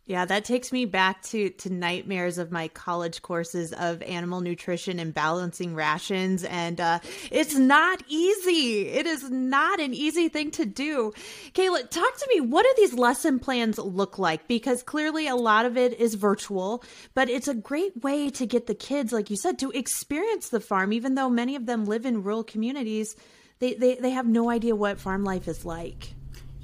Yeah, 0.08 0.24
that 0.24 0.46
takes 0.46 0.72
me 0.72 0.86
back 0.86 1.22
to 1.24 1.50
to 1.50 1.70
nightmares 1.70 2.38
of 2.38 2.50
my 2.50 2.70
college 2.70 3.22
courses 3.22 3.74
of 3.74 4.02
animal 4.02 4.40
nutrition 4.40 5.00
and 5.00 5.14
balancing 5.14 5.76
rations 5.76 6.46
and 6.46 6.80
uh, 6.80 7.00
it's 7.30 7.56
not 7.56 8.02
easy. 8.08 8.88
It 8.88 9.06
is 9.06 9.30
not 9.30 9.82
an 9.82 9.94
easy 9.94 10.30
thing 10.30 10.52
to 10.52 10.66
do. 10.66 11.12
Kayla, 11.52 11.90
talk 11.90 12.18
to 12.18 12.28
me. 12.34 12.40
What 12.40 12.64
do 12.64 12.74
these 12.78 12.94
lesson 12.94 13.38
plans 13.38 13.78
look 13.78 14.18
like? 14.18 14.48
Because 14.48 14.82
clearly 14.82 15.28
a 15.28 15.36
lot 15.36 15.66
of 15.66 15.76
it 15.76 16.00
is 16.00 16.14
virtual, 16.14 16.86
but 17.14 17.30
it's 17.30 17.50
a 17.50 17.54
great 17.54 18.02
way 18.02 18.30
to 18.30 18.46
get 18.46 18.68
the 18.68 18.76
kids 18.76 19.12
like 19.12 19.30
you 19.30 19.36
said 19.36 19.60
to 19.60 19.72
experience 19.72 20.48
the 20.48 20.62
farm 20.62 20.94
even 20.94 21.16
though 21.16 21.30
many 21.30 21.58
of 21.58 21.66
them 21.66 21.84
live 21.84 22.06
in 22.06 22.24
rural 22.24 22.46
communities. 22.46 23.18
They, 23.60 23.74
they, 23.74 23.96
they 23.96 24.12
have 24.12 24.26
no 24.26 24.50
idea 24.50 24.74
what 24.74 25.02
farm 25.02 25.26
life 25.26 25.50
is 25.50 25.66
like. 25.66 26.14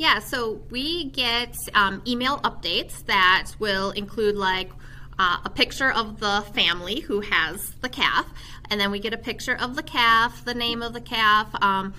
Yeah, 0.03 0.19
so 0.19 0.61
we 0.69 1.05
get 1.11 1.55
um, 1.73 2.01
email 2.05 2.37
updates 2.39 3.05
that 3.05 3.51
will 3.57 3.91
include 3.91 4.35
like 4.35 4.69
uh, 5.17 5.37
a 5.45 5.49
picture 5.49 5.89
of 5.89 6.19
the 6.19 6.43
family 6.53 6.99
who 6.99 7.21
has 7.21 7.69
the 7.79 7.87
calf, 7.87 8.25
and 8.69 8.81
then 8.81 8.91
we 8.91 8.99
get 8.99 9.13
a 9.13 9.17
picture 9.17 9.55
of 9.55 9.77
the 9.77 9.81
calf, 9.81 10.43
the 10.43 10.53
name 10.53 10.81
of 10.81 10.91
the 10.91 10.99
calf. 10.99 11.47
Um, 11.63 11.93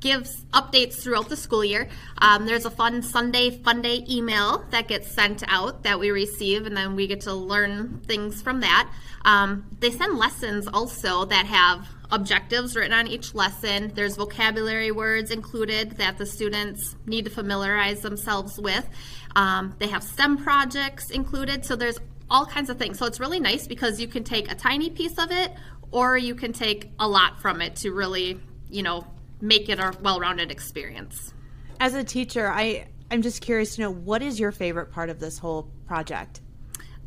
gives 0.00 0.44
updates 0.52 0.96
throughout 0.96 1.28
the 1.28 1.36
school 1.36 1.64
year. 1.64 1.88
Um, 2.18 2.44
there's 2.44 2.64
a 2.66 2.70
fun 2.70 3.02
Sunday 3.02 3.50
Fun 3.50 3.82
Day 3.82 4.04
email 4.10 4.64
that 4.70 4.88
gets 4.88 5.12
sent 5.12 5.44
out 5.46 5.84
that 5.84 6.00
we 6.00 6.10
receive, 6.10 6.66
and 6.66 6.76
then 6.76 6.96
we 6.96 7.06
get 7.06 7.20
to 7.20 7.34
learn 7.34 8.00
things 8.00 8.42
from 8.42 8.60
that. 8.60 8.90
Um, 9.24 9.64
they 9.78 9.92
send 9.92 10.18
lessons 10.18 10.66
also 10.66 11.24
that 11.26 11.46
have 11.46 11.86
objectives 12.14 12.76
written 12.76 12.92
on 12.92 13.06
each 13.08 13.34
lesson. 13.34 13.92
There's 13.94 14.16
vocabulary 14.16 14.90
words 14.90 15.30
included 15.30 15.92
that 15.92 16.16
the 16.16 16.26
students 16.26 16.94
need 17.06 17.24
to 17.24 17.30
familiarize 17.30 18.00
themselves 18.00 18.58
with. 18.58 18.88
Um, 19.36 19.74
they 19.78 19.88
have 19.88 20.02
STEM 20.02 20.38
projects 20.38 21.10
included, 21.10 21.64
so 21.64 21.76
there's 21.76 21.98
all 22.30 22.46
kinds 22.46 22.70
of 22.70 22.78
things. 22.78 22.98
So 22.98 23.06
it's 23.06 23.20
really 23.20 23.40
nice 23.40 23.66
because 23.66 24.00
you 24.00 24.08
can 24.08 24.24
take 24.24 24.50
a 24.50 24.54
tiny 24.54 24.90
piece 24.90 25.18
of 25.18 25.30
it 25.30 25.52
or 25.90 26.16
you 26.16 26.34
can 26.34 26.52
take 26.52 26.90
a 26.98 27.06
lot 27.08 27.40
from 27.40 27.60
it 27.60 27.76
to 27.76 27.90
really, 27.90 28.40
you 28.70 28.82
know, 28.82 29.06
make 29.40 29.68
it 29.68 29.78
a 29.78 29.92
well-rounded 30.00 30.50
experience. 30.50 31.34
As 31.80 31.94
a 31.94 32.04
teacher, 32.04 32.48
I 32.48 32.86
I'm 33.10 33.22
just 33.22 33.42
curious 33.42 33.76
to 33.76 33.82
know 33.82 33.92
what 33.92 34.22
is 34.22 34.40
your 34.40 34.52
favorite 34.52 34.90
part 34.90 35.10
of 35.10 35.20
this 35.20 35.38
whole 35.38 35.70
project? 35.86 36.40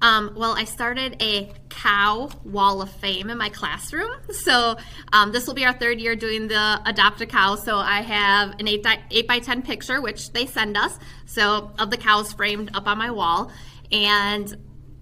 Um, 0.01 0.33
well, 0.35 0.53
I 0.53 0.65
started 0.65 1.21
a 1.21 1.51
cow 1.69 2.29
wall 2.43 2.81
of 2.81 2.91
fame 2.91 3.29
in 3.29 3.37
my 3.37 3.49
classroom. 3.49 4.11
So 4.31 4.77
um, 5.13 5.31
this 5.31 5.47
will 5.47 5.53
be 5.53 5.65
our 5.65 5.73
third 5.73 5.99
year 5.99 6.15
doing 6.15 6.47
the 6.47 6.81
adopt 6.85 7.21
a 7.21 7.25
cow. 7.25 7.55
So 7.55 7.77
I 7.77 8.01
have 8.01 8.59
an 8.59 8.67
8, 8.67 8.85
8 9.11 9.27
by 9.27 9.39
10 9.39 9.61
picture, 9.63 10.01
which 10.01 10.31
they 10.31 10.45
send 10.45 10.77
us, 10.77 10.97
so 11.25 11.71
of 11.79 11.89
the 11.89 11.97
cows 11.97 12.33
framed 12.33 12.71
up 12.75 12.87
on 12.87 12.97
my 12.97 13.11
wall. 13.11 13.51
And 13.91 14.55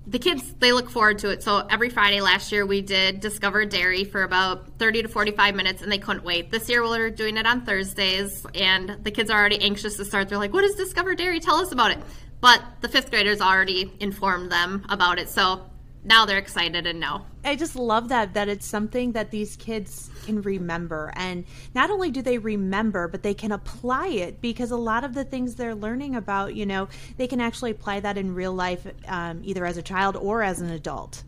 the 0.08 0.20
kids 0.20 0.54
they 0.60 0.72
look 0.72 0.90
forward 0.90 1.18
to 1.18 1.30
it 1.30 1.42
so 1.42 1.66
every 1.70 1.90
friday 1.90 2.22
last 2.22 2.52
year 2.52 2.64
we 2.66 2.82
did 2.82 3.20
discover 3.20 3.66
dairy 3.66 4.04
for 4.04 4.22
about 4.22 4.78
30 4.78 5.04
to 5.04 5.08
45 5.08 5.56
minutes 5.56 5.82
and 5.82 5.92
they 5.92 5.98
couldn't 5.98 6.24
wait 6.24 6.52
this 6.52 6.70
year 6.70 6.84
we're 6.84 7.10
doing 7.10 7.38
it 7.38 7.48
on 7.48 7.66
thursdays 7.66 8.46
and 8.54 8.98
the 9.04 9.10
kids 9.10 9.32
are 9.32 9.40
already 9.40 9.60
anxious 9.60 9.98
to 9.98 10.06
start 10.06 10.30
they're 10.30 10.38
like 10.38 10.54
what 10.54 10.64
is 10.64 10.76
discover 10.76 11.16
dairy 11.16 11.40
tell 11.40 11.56
us 11.56 11.72
about 11.72 11.92
it 11.92 11.98
but 12.42 12.62
the 12.82 12.90
fifth 12.90 13.10
graders 13.10 13.42
already 13.42 13.92
informed 14.00 14.52
them 14.52 14.86
about 14.90 15.20
it 15.20 15.30
so 15.30 15.70
now 16.06 16.26
they're 16.26 16.38
excited 16.38 16.86
and 16.86 17.00
know. 17.00 17.26
I 17.44 17.56
just 17.56 17.76
love 17.76 18.10
that 18.10 18.36
that 18.36 18.48
it's 18.48 18.66
something 18.66 19.14
that 19.14 19.32
these 19.32 19.56
kids 19.56 20.10
can 20.26 20.42
remember 20.42 21.12
and 21.16 21.46
not 21.74 21.90
only 21.90 22.12
do 22.12 22.22
they 22.22 22.38
remember 22.38 23.08
but 23.08 23.24
they 23.24 23.34
can 23.34 23.52
apply 23.52 24.08
it 24.08 24.40
because 24.40 24.72
a 24.72 24.78
lot 24.78 25.04
of 25.04 25.14
the 25.14 25.24
things 25.24 25.56
they're 25.56 25.76
learning 25.76 26.16
about, 26.16 26.56
you 26.56 26.66
know, 26.66 26.88
they 27.18 27.28
can 27.28 27.42
actually 27.42 27.72
apply 27.72 28.00
that 28.02 28.18
in 28.18 28.34
real 28.36 28.54
life 28.54 28.86
um, 29.08 29.42
either 29.44 29.66
as 29.66 29.78
a 29.78 29.82
child 29.82 30.16
or 30.16 30.44
as 30.44 30.62
an 30.62 30.70
adult. 30.70 31.24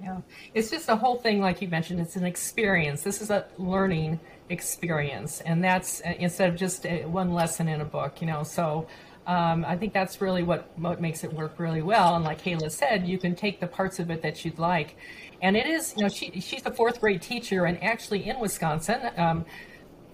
Yeah. 0.00 0.20
It's 0.54 0.70
just 0.70 0.88
a 0.88 0.96
whole 0.96 1.16
thing 1.16 1.40
like 1.40 1.60
you 1.60 1.68
mentioned 1.68 2.00
it's 2.00 2.16
an 2.16 2.24
experience. 2.24 3.02
This 3.02 3.20
is 3.20 3.30
a 3.30 3.46
learning 3.58 4.20
experience 4.50 5.40
and 5.40 5.64
that's 5.64 6.00
uh, 6.02 6.14
instead 6.18 6.48
of 6.48 6.56
just 6.56 6.86
a, 6.86 7.04
one 7.06 7.32
lesson 7.32 7.66
in 7.66 7.80
a 7.80 7.84
book, 7.84 8.20
you 8.20 8.28
know. 8.28 8.44
So 8.44 8.86
Um, 9.26 9.64
I 9.66 9.76
think 9.76 9.92
that's 9.92 10.20
really 10.20 10.44
what, 10.44 10.70
what 10.78 11.00
makes 11.00 11.24
it 11.24 11.32
work 11.32 11.58
really 11.58 11.82
well. 11.82 12.14
And 12.14 12.24
like 12.24 12.42
Kayla 12.42 12.70
said, 12.70 13.08
you 13.08 13.18
can 13.18 13.34
take 13.34 13.58
the 13.58 13.66
parts 13.66 13.98
of 13.98 14.10
it 14.10 14.22
that 14.22 14.44
you'd 14.44 14.58
like. 14.58 14.96
And 15.42 15.56
it 15.56 15.66
is, 15.66 15.94
you 15.96 16.04
know, 16.04 16.08
she, 16.08 16.40
she's 16.40 16.64
a 16.64 16.70
fourth 16.70 17.00
grade 17.00 17.22
teacher, 17.22 17.66
and 17.66 17.82
actually 17.82 18.28
in 18.28 18.38
Wisconsin, 18.38 19.10
um, 19.16 19.44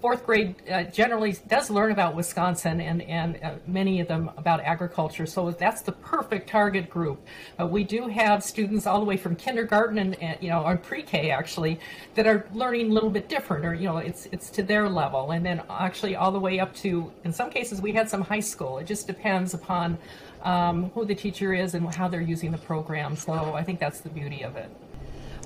fourth 0.03 0.25
grade 0.25 0.53
uh, 0.69 0.83
generally 0.83 1.33
does 1.47 1.69
learn 1.69 1.89
about 1.89 2.13
Wisconsin 2.13 2.81
and, 2.81 3.01
and 3.03 3.39
uh, 3.41 3.53
many 3.65 4.01
of 4.01 4.07
them 4.09 4.29
about 4.35 4.59
agriculture. 4.59 5.25
So 5.25 5.51
that's 5.51 5.81
the 5.81 5.93
perfect 5.93 6.49
target 6.49 6.89
group. 6.89 7.25
Uh, 7.57 7.67
we 7.67 7.85
do 7.85 8.09
have 8.09 8.43
students 8.43 8.85
all 8.85 8.99
the 8.99 9.05
way 9.05 9.15
from 9.15 9.33
kindergarten 9.37 9.99
and, 9.99 10.21
and 10.21 10.37
you 10.41 10.49
know, 10.49 10.61
or 10.61 10.75
pre-K 10.75 11.31
actually, 11.31 11.79
that 12.15 12.27
are 12.27 12.45
learning 12.53 12.91
a 12.91 12.93
little 12.93 13.09
bit 13.09 13.29
different 13.29 13.65
or, 13.65 13.73
you 13.73 13.85
know, 13.85 13.95
it's, 13.95 14.27
it's 14.33 14.49
to 14.49 14.61
their 14.61 14.89
level. 14.89 15.31
And 15.31 15.45
then 15.45 15.61
actually 15.69 16.17
all 16.17 16.33
the 16.33 16.39
way 16.47 16.59
up 16.59 16.75
to, 16.83 17.09
in 17.23 17.31
some 17.31 17.49
cases, 17.49 17.81
we 17.81 17.93
had 17.93 18.09
some 18.09 18.23
high 18.23 18.41
school. 18.41 18.79
It 18.79 18.87
just 18.87 19.07
depends 19.07 19.53
upon 19.53 19.97
um, 20.41 20.89
who 20.89 21.05
the 21.05 21.15
teacher 21.15 21.53
is 21.53 21.75
and 21.75 21.95
how 21.95 22.09
they're 22.09 22.19
using 22.19 22.51
the 22.51 22.57
program. 22.57 23.15
So 23.15 23.53
I 23.53 23.63
think 23.63 23.79
that's 23.79 24.01
the 24.01 24.09
beauty 24.09 24.41
of 24.43 24.57
it. 24.57 24.69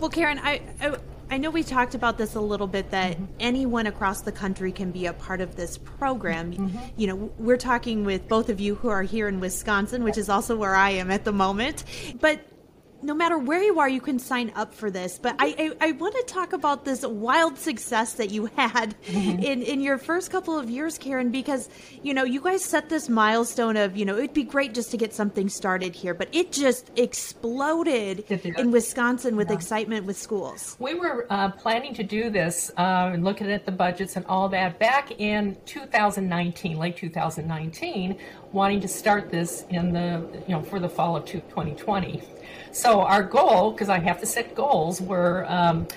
Well, 0.02 0.10
Karen, 0.10 0.40
I, 0.40 0.62
I 0.82 0.96
I 1.30 1.38
know 1.38 1.50
we 1.50 1.64
talked 1.64 1.94
about 1.94 2.18
this 2.18 2.36
a 2.36 2.42
little 2.42 2.68
bit 2.68 2.92
that 2.92 3.14
mm-hmm. 3.14 3.26
anyone 3.40 3.88
across 3.88 4.22
the 4.22 4.32
country 4.32 4.72
can 4.72 4.92
be 4.92 5.08
a 5.08 5.14
part 5.14 5.42
of 5.42 5.56
this 5.56 5.78
program. 5.78 6.54
Mm-hmm. 6.54 6.78
You 6.96 7.08
know, 7.08 7.16
we're 7.38 7.58
talking 7.58 8.06
with 8.06 8.28
both 8.28 8.50
of 8.50 8.60
you 8.60 8.76
who 8.76 8.90
are 8.90 9.04
here 9.04 9.28
in 9.28 9.40
Wisconsin, 9.40 10.04
which 10.04 10.18
is 10.18 10.30
also 10.30 10.56
where 10.56 10.76
I 10.76 10.92
am 10.92 11.12
at 11.12 11.26
the 11.26 11.34
moment. 11.34 11.84
But 12.22 12.40
no 13.02 13.14
matter 13.14 13.38
where 13.38 13.62
you 13.62 13.80
are, 13.80 13.88
you 13.88 14.02
can 14.02 14.20
sign 14.20 14.52
up 14.56 14.74
for 14.74 14.90
this. 14.90 15.20
But 15.20 15.36
I, 15.40 15.74
I, 15.82 15.90
I 15.90 15.92
want 15.94 16.16
to 16.16 16.24
talk 16.24 16.54
about 16.54 16.86
this 16.86 17.06
wild 17.06 17.58
success 17.58 18.14
that 18.14 18.32
you 18.32 18.46
had 18.56 19.00
mm-hmm. 19.04 19.40
in, 19.44 19.62
in 19.62 19.82
your 19.82 19.98
first 19.98 20.32
couple 20.32 20.58
of 20.58 20.70
years, 20.70 20.98
Karen, 20.98 21.32
because, 21.32 21.70
you 22.02 22.14
know, 22.14 22.24
you 22.24 22.42
guys 22.42 22.64
set 22.64 22.90
this 22.90 23.10
milestone 23.10 23.78
of, 23.78 23.96
you 23.96 24.06
know, 24.06 24.18
it'd 24.18 24.34
be 24.34 24.44
great 24.44 24.74
just 24.74 24.92
to 24.92 24.98
get 24.98 25.14
something 25.14 25.50
started 25.50 25.96
here, 25.96 26.14
but 26.14 26.30
it 26.32 26.52
just 26.52 26.92
exploded 26.96 28.30
in 28.30 28.72
Wisconsin 28.72 29.36
with 29.36 29.50
yeah. 29.50 29.56
excitement 29.56 30.06
with 30.06 30.18
schools. 30.18 30.76
We 30.80 30.96
were 30.96 31.28
uh, 31.30 31.52
planning 31.52 31.94
to 31.96 32.04
do 32.04 32.30
this 32.30 32.72
uh, 32.78 33.12
and 33.14 33.24
looking 33.24 33.52
at 33.52 33.66
the 33.66 33.72
budgets 33.72 34.16
and 34.16 34.26
all 34.26 34.50
that 34.50 34.80
back 34.80 35.12
in 35.20 35.56
2019, 35.66 36.78
late 36.78 36.98
2019, 36.98 38.18
wanting 38.58 38.82
to 38.82 38.88
start 38.88 39.30
this 39.30 39.66
in 39.70 39.94
the, 39.94 40.28
you 40.48 40.54
know, 40.56 40.62
for 40.64 40.80
the 40.80 40.90
fall 40.90 41.16
of 41.16 41.26
2020. 41.26 42.22
So 42.72 43.02
our 43.02 43.24
goal, 43.24 43.72
because 43.72 43.88
I 43.88 44.00
have 44.00 44.20
to 44.20 44.26
set 44.26 44.56
goals, 44.56 45.00
were 45.00 45.46
um, 45.48 45.88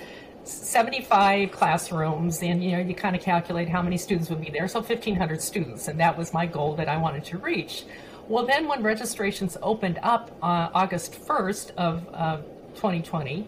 75 0.43 1.51
classrooms, 1.51 2.41
and 2.41 2.63
you 2.63 2.71
know 2.71 2.79
you 2.79 2.95
kind 2.95 3.15
of 3.15 3.21
calculate 3.21 3.67
how 3.67 3.81
many 3.81 3.97
students 3.97 4.29
would 4.29 4.41
be 4.41 4.51
there. 4.51 4.67
So 4.67 4.79
1,500 4.79 5.41
students, 5.41 5.87
and 5.87 5.99
that 5.99 6.17
was 6.17 6.33
my 6.33 6.45
goal 6.45 6.75
that 6.75 6.87
I 6.87 6.97
wanted 6.97 7.23
to 7.25 7.37
reach. 7.37 7.85
Well, 8.27 8.45
then 8.45 8.67
when 8.67 8.81
registrations 8.83 9.57
opened 9.61 9.99
up 10.03 10.31
uh, 10.41 10.69
August 10.73 11.13
1st 11.13 11.71
of 11.75 12.07
uh, 12.13 12.37
2020, 12.75 13.47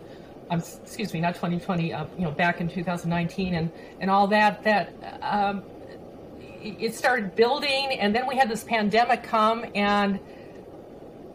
um, 0.50 0.60
excuse 0.60 1.13
me, 1.13 1.22
not 1.22 1.36
2020, 1.36 1.93
uh, 1.93 2.05
you 2.17 2.25
know, 2.25 2.32
back 2.32 2.60
in 2.62 2.67
2019, 2.67 3.53
and 3.53 3.72
and 4.00 4.10
all 4.10 4.27
that, 4.27 4.63
that. 4.63 4.93
Um, 5.22 5.63
it 6.63 6.96
started 6.96 7.36
building, 7.36 8.00
and 8.00 8.15
then 8.15 8.27
we 8.27 8.36
had 8.36 8.50
this 8.50 8.63
pandemic 8.63 9.24
come, 9.24 9.65
and 9.75 10.20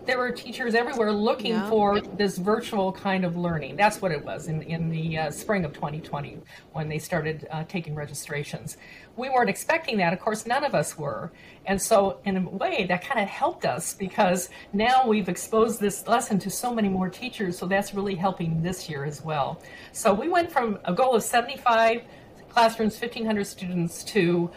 there 0.08 0.16
were 0.16 0.32
teachers 0.32 0.74
everywhere 0.74 1.12
looking 1.12 1.52
yeah. 1.52 1.68
for 1.68 2.00
this 2.00 2.38
virtual 2.38 2.90
kind 2.90 3.26
of 3.26 3.36
learning. 3.36 3.76
That's 3.76 4.00
what 4.00 4.10
it 4.10 4.24
was 4.24 4.48
in, 4.48 4.62
in 4.62 4.88
the 4.88 5.18
uh, 5.18 5.30
spring 5.30 5.66
of 5.66 5.74
2020 5.74 6.38
when 6.72 6.88
they 6.88 6.98
started 6.98 7.46
uh, 7.50 7.64
taking 7.64 7.94
registrations. 7.94 8.78
We 9.16 9.28
weren't 9.28 9.50
expecting 9.50 9.98
that. 9.98 10.14
Of 10.14 10.20
course, 10.20 10.46
none 10.46 10.64
of 10.64 10.74
us 10.74 10.96
were. 10.96 11.30
And 11.66 11.80
so, 11.80 12.20
in 12.24 12.38
a 12.38 12.48
way, 12.48 12.86
that 12.88 13.04
kind 13.04 13.20
of 13.20 13.28
helped 13.28 13.66
us 13.66 13.92
because 13.92 14.48
now 14.72 15.06
we've 15.06 15.28
exposed 15.28 15.78
this 15.78 16.08
lesson 16.08 16.38
to 16.38 16.48
so 16.48 16.72
many 16.72 16.88
more 16.88 17.10
teachers. 17.10 17.58
So, 17.58 17.66
that's 17.66 17.92
really 17.92 18.14
helping 18.14 18.62
this 18.62 18.88
year 18.88 19.04
as 19.04 19.22
well. 19.22 19.60
So, 19.92 20.14
we 20.14 20.30
went 20.30 20.50
from 20.50 20.78
a 20.86 20.94
goal 20.94 21.16
of 21.16 21.22
75 21.22 22.00
classrooms, 22.48 22.98
1,500 22.98 23.46
students 23.46 24.02
to 24.04 24.50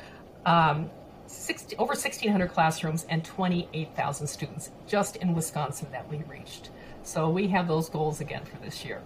um, 0.45 0.89
60, 1.27 1.77
over 1.77 1.91
1,600 1.91 2.51
classrooms 2.51 3.05
and 3.09 3.23
28,000 3.23 4.27
students 4.27 4.71
just 4.87 5.15
in 5.17 5.33
Wisconsin 5.33 5.87
that 5.91 6.09
we 6.09 6.17
reached. 6.29 6.69
So 7.03 7.29
we 7.29 7.47
have 7.47 7.67
those 7.67 7.89
goals 7.89 8.21
again 8.21 8.43
for 8.45 8.57
this 8.57 8.83
year. 8.85 9.01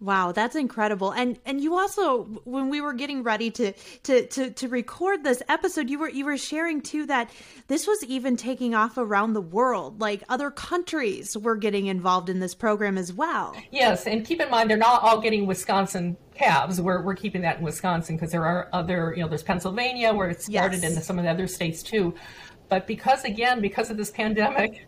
Wow, 0.00 0.32
that's 0.32 0.56
incredible. 0.56 1.10
And 1.10 1.38
and 1.44 1.60
you 1.60 1.74
also 1.78 2.24
when 2.44 2.70
we 2.70 2.80
were 2.80 2.94
getting 2.94 3.22
ready 3.22 3.50
to 3.50 3.72
to 4.04 4.26
to 4.28 4.50
to 4.50 4.68
record 4.68 5.24
this 5.24 5.42
episode, 5.46 5.90
you 5.90 5.98
were 5.98 6.08
you 6.08 6.24
were 6.24 6.38
sharing 6.38 6.80
too 6.80 7.04
that 7.06 7.30
this 7.66 7.86
was 7.86 8.02
even 8.04 8.38
taking 8.38 8.74
off 8.74 8.96
around 8.96 9.34
the 9.34 9.42
world. 9.42 10.00
Like 10.00 10.22
other 10.30 10.50
countries 10.50 11.36
were 11.36 11.56
getting 11.56 11.86
involved 11.86 12.30
in 12.30 12.40
this 12.40 12.54
program 12.54 12.96
as 12.96 13.12
well. 13.12 13.54
Yes, 13.70 14.06
and 14.06 14.24
keep 14.24 14.40
in 14.40 14.50
mind 14.50 14.70
they're 14.70 14.78
not 14.78 15.02
all 15.02 15.20
getting 15.20 15.46
Wisconsin 15.46 16.16
calves. 16.34 16.80
We're 16.80 17.02
we're 17.02 17.14
keeping 17.14 17.42
that 17.42 17.58
in 17.58 17.62
Wisconsin 17.62 18.16
because 18.16 18.32
there 18.32 18.46
are 18.46 18.70
other, 18.72 19.12
you 19.14 19.22
know, 19.22 19.28
there's 19.28 19.42
Pennsylvania 19.42 20.14
where 20.14 20.30
it 20.30 20.40
started 20.40 20.82
yes. 20.82 20.96
in 20.96 21.02
some 21.02 21.18
of 21.18 21.24
the 21.24 21.30
other 21.30 21.46
states 21.46 21.82
too. 21.82 22.14
But 22.70 22.86
because 22.86 23.24
again, 23.24 23.60
because 23.60 23.90
of 23.90 23.98
this 23.98 24.10
pandemic, 24.10 24.86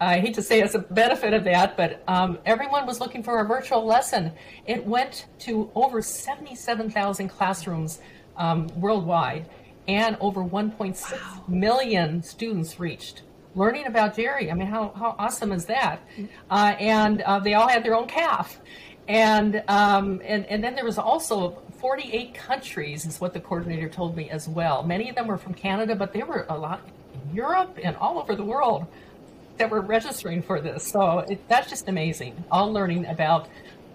I 0.00 0.18
hate 0.18 0.34
to 0.34 0.42
say 0.42 0.60
it's 0.60 0.74
a 0.74 0.80
benefit 0.80 1.34
of 1.34 1.44
that, 1.44 1.76
but 1.76 2.02
um, 2.08 2.38
everyone 2.44 2.86
was 2.86 3.00
looking 3.00 3.22
for 3.22 3.40
a 3.40 3.44
virtual 3.46 3.84
lesson. 3.84 4.32
It 4.66 4.84
went 4.84 5.26
to 5.40 5.70
over 5.74 6.02
77,000 6.02 7.28
classrooms 7.28 8.00
um, 8.36 8.66
worldwide, 8.80 9.48
and 9.86 10.16
over 10.20 10.42
1.6 10.42 11.12
wow. 11.12 11.44
million 11.46 12.22
students 12.22 12.80
reached 12.80 13.22
learning 13.54 13.86
about 13.86 14.16
Jerry, 14.16 14.50
I 14.50 14.54
mean, 14.54 14.66
how, 14.66 14.92
how 14.96 15.14
awesome 15.18 15.52
is 15.52 15.66
that? 15.66 16.00
Uh, 16.50 16.74
and 16.78 17.22
uh, 17.22 17.38
they 17.38 17.54
all 17.54 17.68
had 17.68 17.84
their 17.84 17.94
own 17.94 18.06
calf. 18.06 18.60
And, 19.06 19.62
um, 19.68 20.20
and, 20.24 20.46
and 20.46 20.64
then 20.64 20.74
there 20.74 20.84
was 20.84 20.98
also 20.98 21.62
48 21.78 22.34
countries, 22.34 23.04
is 23.04 23.20
what 23.20 23.34
the 23.34 23.40
coordinator 23.40 23.88
told 23.88 24.16
me 24.16 24.30
as 24.30 24.48
well. 24.48 24.82
Many 24.82 25.08
of 25.08 25.16
them 25.16 25.26
were 25.26 25.36
from 25.36 25.54
Canada, 25.54 25.94
but 25.94 26.12
there 26.12 26.26
were 26.26 26.46
a 26.48 26.56
lot 26.56 26.80
in 27.12 27.36
Europe 27.36 27.78
and 27.82 27.96
all 27.96 28.18
over 28.18 28.34
the 28.34 28.44
world 28.44 28.86
that 29.58 29.70
were 29.70 29.80
registering 29.80 30.42
for 30.42 30.60
this. 30.60 30.86
So 30.86 31.20
it, 31.20 31.48
that's 31.48 31.70
just 31.70 31.88
amazing. 31.88 32.42
All 32.50 32.72
learning 32.72 33.06
about 33.06 33.48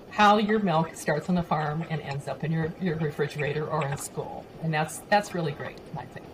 how 0.10 0.38
your 0.38 0.60
milk 0.60 0.96
starts 0.96 1.30
on 1.30 1.36
the 1.36 1.44
farm 1.44 1.86
and 1.90 2.02
ends 2.02 2.28
up 2.28 2.44
in 2.44 2.52
your, 2.52 2.74
your 2.82 2.96
refrigerator 2.98 3.66
or 3.66 3.86
in 3.86 3.98
school. 3.98 4.46
And 4.64 4.74
that's 4.74 5.00
that's 5.10 5.34
really 5.36 5.52
great, 5.52 5.78
I 5.98 6.06
think. 6.06 6.26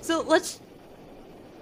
So 0.00 0.22
let's 0.22 0.60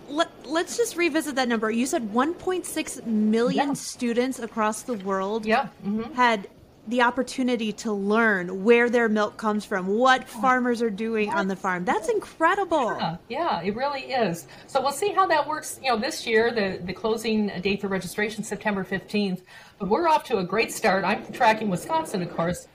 let, 0.08 0.30
let's 0.46 0.76
just 0.76 0.96
revisit 0.96 1.34
that 1.34 1.48
number. 1.48 1.70
You 1.70 1.86
said 1.86 2.10
1.6 2.12 3.06
million 3.06 3.68
yeah. 3.68 3.74
students 3.74 4.38
across 4.38 4.82
the 4.82 4.94
world 4.94 5.44
yeah. 5.44 5.68
mm-hmm. 5.84 6.12
had 6.14 6.48
the 6.88 7.02
opportunity 7.02 7.72
to 7.72 7.92
learn 7.92 8.64
where 8.64 8.88
their 8.90 9.08
milk 9.08 9.36
comes 9.36 9.64
from, 9.64 9.86
what 9.86 10.26
farmers 10.26 10.80
are 10.82 10.90
doing 10.90 11.30
on 11.30 11.46
the 11.46 11.56
farm. 11.56 11.84
That's 11.84 12.08
incredible. 12.08 12.96
Yeah, 12.98 13.16
yeah, 13.28 13.62
it 13.62 13.76
really 13.76 14.04
is. 14.12 14.46
So 14.66 14.80
we'll 14.80 14.92
see 14.92 15.12
how 15.12 15.26
that 15.26 15.46
works. 15.46 15.78
You 15.82 15.90
know, 15.90 15.98
this 15.98 16.26
year 16.26 16.50
the 16.50 16.80
the 16.84 16.92
closing 16.92 17.48
date 17.60 17.80
for 17.82 17.88
registration 17.88 18.42
September 18.42 18.84
fifteenth, 18.84 19.42
but 19.78 19.88
we're 19.88 20.08
off 20.08 20.24
to 20.24 20.38
a 20.38 20.44
great 20.44 20.72
start. 20.72 21.04
I'm 21.04 21.30
tracking 21.32 21.68
Wisconsin, 21.70 22.22
of 22.22 22.34
course. 22.34 22.66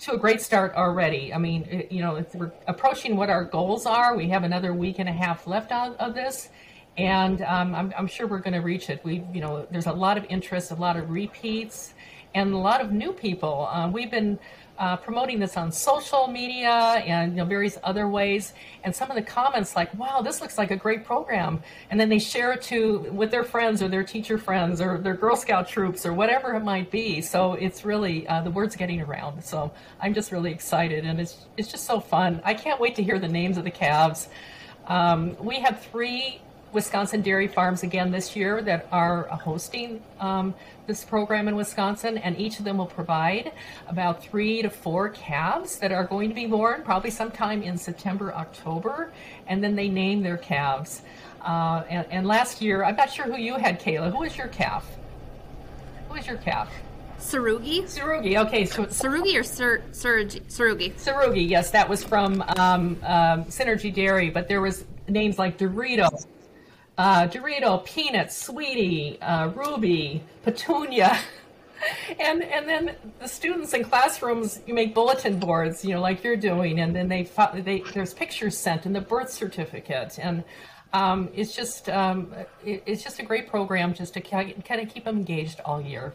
To 0.00 0.12
a 0.12 0.18
great 0.18 0.42
start 0.42 0.74
already. 0.74 1.32
I 1.32 1.38
mean, 1.38 1.86
you 1.90 2.02
know, 2.02 2.22
we're 2.34 2.52
approaching 2.66 3.16
what 3.16 3.30
our 3.30 3.44
goals 3.44 3.86
are. 3.86 4.14
We 4.14 4.28
have 4.28 4.44
another 4.44 4.74
week 4.74 4.98
and 4.98 5.08
a 5.08 5.12
half 5.12 5.46
left 5.46 5.72
of, 5.72 5.96
of 5.96 6.14
this, 6.14 6.50
and 6.98 7.40
um, 7.40 7.74
I'm, 7.74 7.94
I'm 7.96 8.06
sure 8.06 8.26
we're 8.26 8.40
going 8.40 8.52
to 8.52 8.60
reach 8.60 8.90
it. 8.90 9.00
We, 9.04 9.24
you 9.32 9.40
know, 9.40 9.66
there's 9.70 9.86
a 9.86 9.92
lot 9.94 10.18
of 10.18 10.26
interest, 10.28 10.70
a 10.70 10.74
lot 10.74 10.98
of 10.98 11.08
repeats 11.08 11.94
and 12.36 12.52
a 12.52 12.58
lot 12.58 12.82
of 12.82 12.92
new 12.92 13.12
people. 13.12 13.66
Uh, 13.72 13.88
we've 13.88 14.10
been 14.10 14.38
uh, 14.78 14.94
promoting 14.94 15.38
this 15.40 15.56
on 15.56 15.72
social 15.72 16.26
media 16.26 16.68
and 16.68 17.32
you 17.32 17.38
know, 17.38 17.46
various 17.46 17.78
other 17.82 18.06
ways. 18.08 18.52
And 18.84 18.94
some 18.94 19.10
of 19.10 19.16
the 19.16 19.22
comments 19.22 19.74
like, 19.74 19.92
"Wow, 19.98 20.20
this 20.20 20.42
looks 20.42 20.58
like 20.58 20.70
a 20.70 20.76
great 20.76 21.06
program," 21.06 21.62
and 21.90 21.98
then 21.98 22.10
they 22.10 22.18
share 22.18 22.52
it 22.52 22.60
to 22.62 22.98
with 23.10 23.30
their 23.30 23.42
friends 23.42 23.82
or 23.82 23.88
their 23.88 24.04
teacher 24.04 24.36
friends 24.36 24.82
or 24.82 24.98
their 24.98 25.14
Girl 25.14 25.34
Scout 25.34 25.66
troops 25.66 26.04
or 26.04 26.12
whatever 26.12 26.54
it 26.54 26.62
might 26.62 26.90
be. 26.90 27.22
So 27.22 27.54
it's 27.54 27.86
really 27.86 28.28
uh, 28.28 28.42
the 28.42 28.50
word's 28.50 28.76
getting 28.76 29.00
around. 29.00 29.42
So 29.42 29.72
I'm 29.98 30.12
just 30.12 30.30
really 30.30 30.52
excited, 30.52 31.06
and 31.06 31.18
it's 31.18 31.46
it's 31.56 31.70
just 31.70 31.84
so 31.84 32.00
fun. 32.00 32.42
I 32.44 32.52
can't 32.52 32.78
wait 32.78 32.96
to 32.96 33.02
hear 33.02 33.18
the 33.18 33.28
names 33.28 33.56
of 33.56 33.64
the 33.64 33.70
calves. 33.70 34.28
Um, 34.88 35.36
we 35.40 35.60
have 35.60 35.80
three 35.80 36.42
Wisconsin 36.76 37.22
dairy 37.22 37.48
farms 37.48 37.82
again 37.82 38.10
this 38.10 38.36
year 38.36 38.60
that 38.60 38.86
are 38.92 39.22
hosting 39.28 40.02
um, 40.20 40.54
this 40.86 41.06
program 41.06 41.48
in 41.48 41.56
Wisconsin, 41.56 42.18
and 42.18 42.38
each 42.38 42.58
of 42.58 42.66
them 42.66 42.76
will 42.76 42.84
provide 42.84 43.52
about 43.88 44.22
three 44.22 44.60
to 44.60 44.68
four 44.68 45.08
calves 45.08 45.78
that 45.78 45.90
are 45.90 46.04
going 46.04 46.28
to 46.28 46.34
be 46.34 46.44
born 46.44 46.82
probably 46.82 47.10
sometime 47.10 47.62
in 47.62 47.78
September, 47.78 48.30
October, 48.34 49.10
and 49.46 49.64
then 49.64 49.74
they 49.74 49.88
name 49.88 50.22
their 50.22 50.36
calves. 50.36 51.00
Uh, 51.40 51.82
and, 51.88 52.06
and, 52.10 52.26
last 52.26 52.60
year, 52.60 52.84
I'm 52.84 52.96
not 52.96 53.10
sure 53.10 53.24
who 53.24 53.38
you 53.38 53.54
had, 53.54 53.80
Kayla. 53.80 54.12
Who 54.12 54.18
was 54.18 54.36
your 54.36 54.48
calf? 54.48 54.86
Who 56.08 56.14
was 56.16 56.26
your 56.26 56.36
calf? 56.36 56.70
Sarugi. 57.18 57.84
Sarugi. 57.84 58.36
Okay. 58.46 58.66
So, 58.66 58.84
Sarugi 58.84 59.40
or 59.40 59.44
Sir, 59.44 59.82
Sarugi? 59.92 60.92
Sarugi. 61.00 61.48
Yes, 61.48 61.70
that 61.70 61.88
was 61.88 62.04
from 62.04 62.42
um, 62.58 62.98
um, 63.02 63.44
Synergy 63.46 63.94
Dairy, 63.94 64.28
but 64.28 64.46
there 64.46 64.60
was 64.60 64.84
names 65.08 65.38
like 65.38 65.56
Dorito, 65.56 66.10
uh, 66.98 67.28
Dorito, 67.28 67.84
Peanut, 67.84 68.32
Sweetie, 68.32 69.20
uh, 69.20 69.48
Ruby, 69.48 70.22
Petunia. 70.42 71.18
and 72.18 72.42
and 72.42 72.66
then 72.66 72.96
the 73.18 73.28
students 73.28 73.74
in 73.74 73.84
classrooms 73.84 74.60
you 74.66 74.72
make 74.72 74.94
bulletin 74.94 75.38
boards 75.38 75.84
you 75.84 75.94
know 75.94 76.00
like 76.00 76.24
you're 76.24 76.34
doing 76.34 76.80
and 76.80 76.96
then 76.96 77.06
they, 77.06 77.28
they 77.56 77.80
there's 77.92 78.14
pictures 78.14 78.56
sent 78.56 78.86
and 78.86 78.94
the 78.94 79.00
birth 79.00 79.30
certificate. 79.30 80.18
And 80.18 80.42
um, 80.92 81.28
it's 81.34 81.54
just 81.54 81.90
um, 81.90 82.32
it, 82.64 82.82
it's 82.86 83.02
just 83.02 83.18
a 83.18 83.22
great 83.22 83.48
program 83.48 83.92
just 83.92 84.14
to 84.14 84.20
kind 84.20 84.54
of 84.70 84.88
keep 84.88 85.04
them 85.04 85.18
engaged 85.18 85.60
all 85.64 85.80
year. 85.80 86.14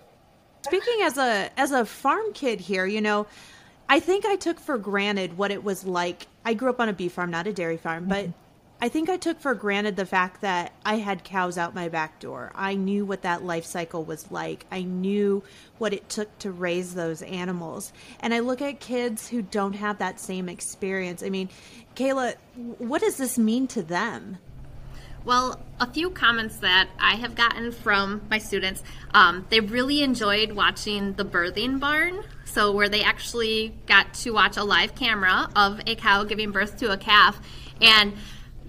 Speaking 0.63 1.01
as 1.03 1.17
a 1.17 1.49
as 1.57 1.71
a 1.71 1.85
farm 1.85 2.33
kid 2.33 2.59
here 2.59 2.85
you 2.85 3.01
know 3.01 3.27
i 3.89 3.99
think 3.99 4.25
i 4.25 4.35
took 4.35 4.59
for 4.59 4.77
granted 4.77 5.37
what 5.37 5.51
it 5.51 5.63
was 5.63 5.85
like. 5.85 6.27
I 6.43 6.55
grew 6.55 6.69
up 6.69 6.79
on 6.79 6.89
a 6.89 6.93
beef 6.93 7.13
farm 7.13 7.29
not 7.31 7.45
a 7.45 7.53
dairy 7.53 7.77
farm 7.77 8.05
but 8.07 8.25
mm-hmm 8.25 8.50
I 8.83 8.89
think 8.89 9.09
I 9.09 9.17
took 9.17 9.39
for 9.39 9.53
granted 9.53 9.95
the 9.95 10.07
fact 10.07 10.41
that 10.41 10.73
I 10.83 10.95
had 10.95 11.23
cows 11.23 11.55
out 11.59 11.75
my 11.75 11.87
back 11.87 12.19
door. 12.19 12.51
I 12.55 12.73
knew 12.73 13.05
what 13.05 13.21
that 13.21 13.43
life 13.43 13.63
cycle 13.63 14.03
was 14.03 14.31
like. 14.31 14.65
I 14.71 14.81
knew 14.81 15.43
what 15.77 15.93
it 15.93 16.09
took 16.09 16.35
to 16.39 16.51
raise 16.51 16.95
those 16.95 17.21
animals. 17.21 17.93
And 18.21 18.33
I 18.33 18.39
look 18.39 18.59
at 18.59 18.79
kids 18.79 19.29
who 19.29 19.43
don't 19.43 19.73
have 19.73 19.99
that 19.99 20.19
same 20.19 20.49
experience. 20.49 21.21
I 21.21 21.29
mean, 21.29 21.49
Kayla, 21.95 22.33
what 22.55 23.01
does 23.01 23.17
this 23.17 23.37
mean 23.37 23.67
to 23.67 23.83
them? 23.83 24.39
Well, 25.23 25.61
a 25.79 25.85
few 25.85 26.09
comments 26.09 26.57
that 26.57 26.89
I 26.99 27.13
have 27.17 27.35
gotten 27.35 27.71
from 27.71 28.23
my 28.31 28.39
students. 28.39 28.81
Um, 29.13 29.45
they 29.51 29.59
really 29.59 30.01
enjoyed 30.01 30.53
watching 30.53 31.13
the 31.13 31.23
birthing 31.23 31.79
barn. 31.79 32.23
So, 32.45 32.71
where 32.71 32.89
they 32.89 33.03
actually 33.03 33.75
got 33.85 34.15
to 34.15 34.31
watch 34.31 34.57
a 34.57 34.63
live 34.63 34.95
camera 34.95 35.49
of 35.55 35.79
a 35.85 35.95
cow 35.95 36.23
giving 36.23 36.51
birth 36.51 36.77
to 36.79 36.91
a 36.91 36.97
calf. 36.97 37.39
And 37.79 38.13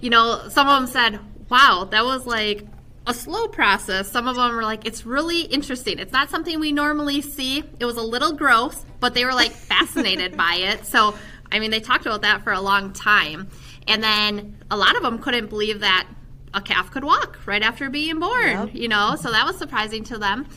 you 0.03 0.09
know, 0.09 0.49
some 0.49 0.67
of 0.67 0.81
them 0.81 0.87
said, 0.87 1.19
wow, 1.49 1.87
that 1.91 2.03
was 2.03 2.25
like 2.25 2.65
a 3.07 3.13
slow 3.13 3.47
process. 3.47 4.11
Some 4.11 4.27
of 4.27 4.35
them 4.35 4.53
were 4.53 4.63
like, 4.63 4.85
it's 4.85 5.05
really 5.05 5.43
interesting. 5.43 5.97
It's 5.97 6.11
not 6.11 6.29
something 6.29 6.59
we 6.59 6.73
normally 6.73 7.21
see. 7.21 7.63
It 7.79 7.85
was 7.85 7.95
a 7.95 8.01
little 8.01 8.33
gross, 8.33 8.85
but 8.99 9.13
they 9.13 9.23
were 9.23 9.33
like 9.33 9.51
fascinated 9.53 10.35
by 10.37 10.55
it. 10.55 10.85
So, 10.85 11.15
I 11.53 11.59
mean, 11.59 11.71
they 11.71 11.79
talked 11.79 12.05
about 12.05 12.23
that 12.23 12.43
for 12.43 12.51
a 12.51 12.59
long 12.59 12.91
time. 12.91 13.47
And 13.87 14.03
then 14.03 14.57
a 14.69 14.75
lot 14.75 14.97
of 14.97 15.03
them 15.03 15.19
couldn't 15.19 15.47
believe 15.47 15.79
that 15.79 16.05
a 16.53 16.59
calf 16.59 16.91
could 16.91 17.05
walk 17.05 17.39
right 17.45 17.63
after 17.63 17.89
being 17.89 18.19
born, 18.19 18.49
yep. 18.49 18.69
you 18.73 18.89
know, 18.89 19.15
so 19.15 19.31
that 19.31 19.45
was 19.45 19.57
surprising 19.57 20.03
to 20.05 20.17
them. 20.17 20.47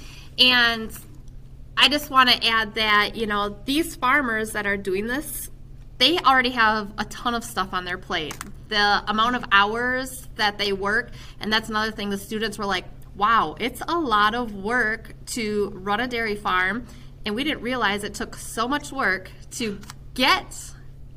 And 0.41 0.91
I 1.77 1.89
just 1.89 2.11
want 2.11 2.31
to 2.31 2.45
add 2.45 2.75
that, 2.75 3.15
you 3.15 3.29
know, 3.29 3.57
these 3.65 3.95
farmers 3.95 4.53
that 4.53 4.67
are 4.67 4.77
doing 4.77 5.07
this 5.07 5.51
they 5.99 6.19
already 6.19 6.51
have 6.51 6.93
a 6.99 7.05
ton 7.07 7.35
of 7.35 7.45
stuff 7.45 7.73
on 7.73 7.85
their 7.85 7.99
plate. 7.99 8.37
The 8.69 9.03
amount 9.07 9.37
of 9.37 9.45
hours 9.53 10.29
that 10.37 10.59
they 10.59 10.73
work, 10.73 11.11
and 11.41 11.53
that's 11.53 11.69
another 11.69 11.93
thing 11.93 12.11
the 12.11 12.19
students 12.19 12.59
were 12.59 12.67
like, 12.67 12.85
wow, 13.15 13.57
it's 13.59 13.81
a 13.89 13.99
lot 13.99 14.35
of 14.35 14.55
work 14.55 15.15
to 15.27 15.71
run 15.75 16.01
a 16.01 16.07
dairy 16.07 16.37
farm. 16.37 16.87
And 17.25 17.35
we 17.35 17.45
didn't 17.45 17.63
realize 17.63 18.05
it 18.05 18.15
took 18.15 18.37
so 18.37 18.69
much 18.69 18.93
work 18.93 19.31
to 19.53 19.81
get 20.15 20.73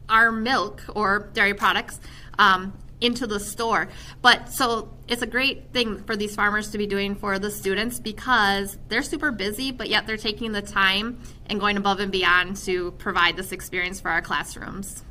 our 0.07 0.31
milk 0.31 0.83
or 0.95 1.29
dairy 1.33 1.53
products 1.53 1.99
um, 2.39 2.73
into 3.01 3.27
the 3.27 3.39
store. 3.39 3.89
But 4.21 4.49
so 4.49 4.93
it's 5.07 5.21
a 5.21 5.27
great 5.27 5.71
thing 5.71 6.03
for 6.03 6.15
these 6.15 6.35
farmers 6.35 6.71
to 6.71 6.77
be 6.77 6.87
doing 6.87 7.15
for 7.15 7.39
the 7.39 7.51
students 7.51 7.99
because 7.99 8.77
they're 8.89 9.03
super 9.03 9.31
busy, 9.31 9.71
but 9.71 9.89
yet 9.89 10.05
they're 10.05 10.17
taking 10.17 10.51
the 10.51 10.61
time 10.61 11.21
and 11.45 11.59
going 11.59 11.77
above 11.77 11.99
and 11.99 12.11
beyond 12.11 12.57
to 12.57 12.91
provide 12.91 13.37
this 13.37 13.51
experience 13.51 13.99
for 13.99 14.09
our 14.09 14.21
classrooms. 14.21 15.03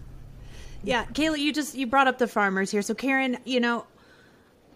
Yeah, 0.82 1.04
Kayla, 1.06 1.38
you 1.38 1.52
just 1.52 1.74
you 1.74 1.86
brought 1.86 2.06
up 2.06 2.18
the 2.18 2.28
farmers 2.28 2.70
here. 2.70 2.82
So 2.82 2.94
Karen, 2.94 3.38
you 3.44 3.60
know, 3.60 3.86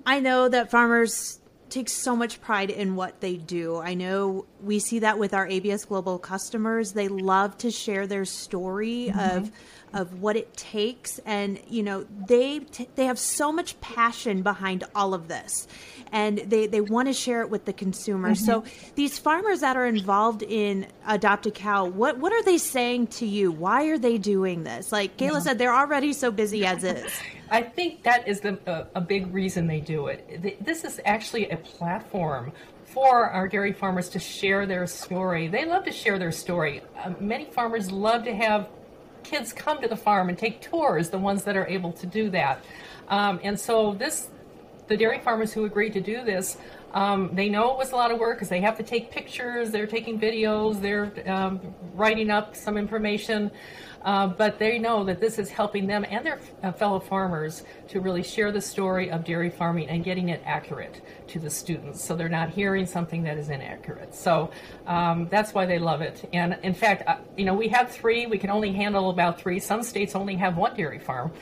I 0.05 0.21
know 0.21 0.49
that 0.49 0.71
farmers 0.71 1.39
take 1.73 1.89
so 1.89 2.15
much 2.15 2.41
pride 2.41 2.71
in 2.71 2.97
what 2.97 3.21
they 3.21 3.37
do. 3.37 3.79
I 3.79 3.95
know 3.95 4.45
we 4.61 4.79
see 4.79 4.99
that 5.01 5.19
with 5.19 5.33
our 5.33 5.47
ABS 5.47 5.87
Global 5.87 6.19
customers. 6.19 6.93
They 6.93 7.09
love 7.09 7.57
to 7.59 7.71
share 7.71 8.07
their 8.07 8.27
story 8.27 9.11
mm-hmm. 9.11 9.19
of 9.19 9.51
of 9.95 10.21
what 10.21 10.37
it 10.37 10.57
takes 10.57 11.19
and 11.27 11.61
you 11.69 11.83
know 11.83 12.07
they 12.27 12.61
t- 12.61 12.89
they 12.95 13.05
have 13.05 13.19
so 13.19 13.53
much 13.53 13.79
passion 13.81 14.43
behind 14.43 14.85
all 14.95 15.15
of 15.15 15.29
this 15.29 15.67
and 16.13 16.39
they 16.39 16.67
they 16.67 16.81
want 16.81 17.09
to 17.09 17.13
share 17.13 17.43
it 17.43 17.51
with 17.51 17.65
the 17.65 17.73
consumer 17.73 18.31
mm-hmm. 18.31 18.45
so 18.45 18.65
these 18.95 19.19
farmers 19.19 19.61
that 19.61 19.77
are 19.77 19.87
involved 19.87 20.43
in 20.43 20.87
adopt 21.07 21.47
a 21.47 21.51
cow 21.51 21.85
what 21.85 22.19
what 22.19 22.33
are 22.33 22.43
they 22.43 22.59
saying 22.59 23.07
to 23.07 23.27
you 23.27 23.51
why 23.51 23.87
are 23.87 23.99
they 23.99 24.19
doing 24.19 24.65
this 24.65 24.93
like 24.93 25.17
kayla 25.17 25.33
yeah. 25.33 25.39
said 25.41 25.59
they're 25.59 25.75
already 25.75 26.13
so 26.13 26.31
busy 26.31 26.65
as 26.65 26.85
is 26.85 27.13
I 27.51 27.61
think 27.61 28.03
that 28.05 28.27
is 28.27 28.41
the, 28.41 28.59
uh, 28.67 28.87
a 28.95 29.01
big 29.03 29.33
reason 29.35 29.67
they 29.67 29.81
do 29.81 30.07
it. 30.07 30.65
This 30.65 30.85
is 30.85 30.99
actually 31.05 31.51
a 31.51 31.59
platform 31.59 32.51
for 32.93 33.29
our 33.31 33.49
dairy 33.49 33.73
farmers 33.73 34.09
to 34.11 34.19
share 34.19 34.65
their 34.67 34.87
story. 34.87 35.49
They 35.49 35.67
love 35.67 35.85
to 35.85 35.93
share 35.93 36.19
their 36.19 36.33
story. 36.33 36.83
Uh, 36.97 37.13
many 37.21 37.45
farmers 37.47 37.91
love 37.91 38.25
to 38.25 38.35
have 38.35 38.69
kids 39.25 39.53
come 39.53 39.81
to 39.83 39.89
the 39.89 39.97
farm 39.97 40.29
and 40.29 40.39
take 40.39 40.61
tours, 40.61 41.11
the 41.11 41.19
ones 41.19 41.45
that 41.45 41.57
are 41.57 41.67
able 41.67 41.93
to 41.93 42.07
do 42.07 42.31
that. 42.31 42.65
Um, 43.09 43.41
and 43.43 43.59
so 43.59 43.95
this, 43.95 44.29
the 44.89 44.97
dairy 44.97 45.19
farmers 45.21 45.53
who 45.53 45.65
agreed 45.65 45.93
to 45.95 46.01
do 46.01 46.25
this, 46.25 46.57
um, 46.95 47.31
they 47.33 47.49
know 47.49 47.73
it 47.73 47.79
was 47.79 47.93
a 47.93 47.97
lot 47.97 48.11
of 48.11 48.19
work 48.19 48.37
because 48.37 48.49
they 48.49 48.61
have 48.61 48.77
to 48.77 48.83
take 48.83 49.11
pictures, 49.11 49.71
they're 49.71 49.87
taking 49.87 50.21
videos, 50.21 50.81
they're 50.81 51.13
um, 51.31 51.61
writing 51.95 52.31
up 52.31 52.55
some 52.55 52.77
information. 52.77 53.51
Uh, 54.05 54.27
but 54.27 54.59
they 54.59 54.79
know 54.79 55.05
that 55.05 55.21
this 55.21 55.39
is 55.39 55.51
helping 55.51 55.87
them 55.87 56.05
and 56.09 56.27
their 56.27 56.41
uh, 56.63 56.73
fellow 56.73 56.99
farmers 56.99 57.63
to 57.89 58.01
really 58.01 58.23
share 58.23 58.51
the 58.51 58.61
story 58.61 59.11
of 59.11 59.25
dairy 59.25 59.51
farming 59.51 59.89
and 59.89 60.05
getting 60.05 60.29
it 60.29 60.43
accurate 60.45 61.01
to 61.29 61.39
the 61.39 61.51
students 61.51 62.03
so 62.05 62.17
they're 62.17 62.29
not 62.29 62.51
hearing 62.51 62.87
something 62.87 63.23
that 63.23 63.39
is 63.39 63.49
inaccurate. 63.49 64.15
So 64.15 64.51
um, 64.87 65.29
that's 65.31 65.55
why 65.55 65.67
they 65.67 65.79
love 65.79 66.03
it. 66.03 66.29
And 66.33 66.59
in 66.63 66.75
fact, 66.75 67.05
uh, 67.07 67.17
you 67.37 67.45
know, 67.45 67.55
we 67.55 67.69
have 67.69 67.91
three, 67.91 68.27
we 68.27 68.39
can 68.39 68.51
only 68.51 68.73
handle 68.73 69.11
about 69.11 69.41
three. 69.41 69.61
Some 69.61 69.83
states 69.83 70.15
only 70.15 70.35
have 70.37 70.57
one 70.57 70.77
dairy 70.77 70.99
farm. 70.99 71.33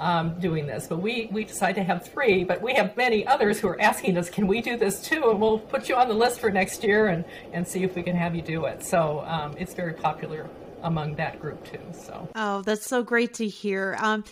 Um, 0.00 0.38
doing 0.38 0.68
this, 0.68 0.86
but 0.86 1.00
we 1.00 1.28
we 1.32 1.42
decided 1.42 1.74
to 1.74 1.82
have 1.82 2.06
three. 2.06 2.44
But 2.44 2.62
we 2.62 2.72
have 2.74 2.96
many 2.96 3.26
others 3.26 3.58
who 3.58 3.66
are 3.66 3.80
asking 3.80 4.16
us, 4.16 4.30
"Can 4.30 4.46
we 4.46 4.60
do 4.60 4.76
this 4.76 5.02
too?" 5.02 5.28
And 5.30 5.40
we'll 5.40 5.58
put 5.58 5.88
you 5.88 5.96
on 5.96 6.06
the 6.06 6.14
list 6.14 6.38
for 6.38 6.52
next 6.52 6.84
year 6.84 7.08
and 7.08 7.24
and 7.52 7.66
see 7.66 7.82
if 7.82 7.96
we 7.96 8.04
can 8.04 8.14
have 8.14 8.36
you 8.36 8.42
do 8.42 8.66
it. 8.66 8.84
So 8.84 9.24
um, 9.26 9.56
it's 9.58 9.74
very 9.74 9.94
popular 9.94 10.48
among 10.82 11.14
that 11.16 11.40
group 11.40 11.64
too. 11.64 11.80
So 11.92 12.28
oh, 12.34 12.62
that's 12.62 12.86
so 12.86 13.02
great 13.02 13.34
to 13.34 13.46
hear. 13.46 13.96
Um, 14.00 14.24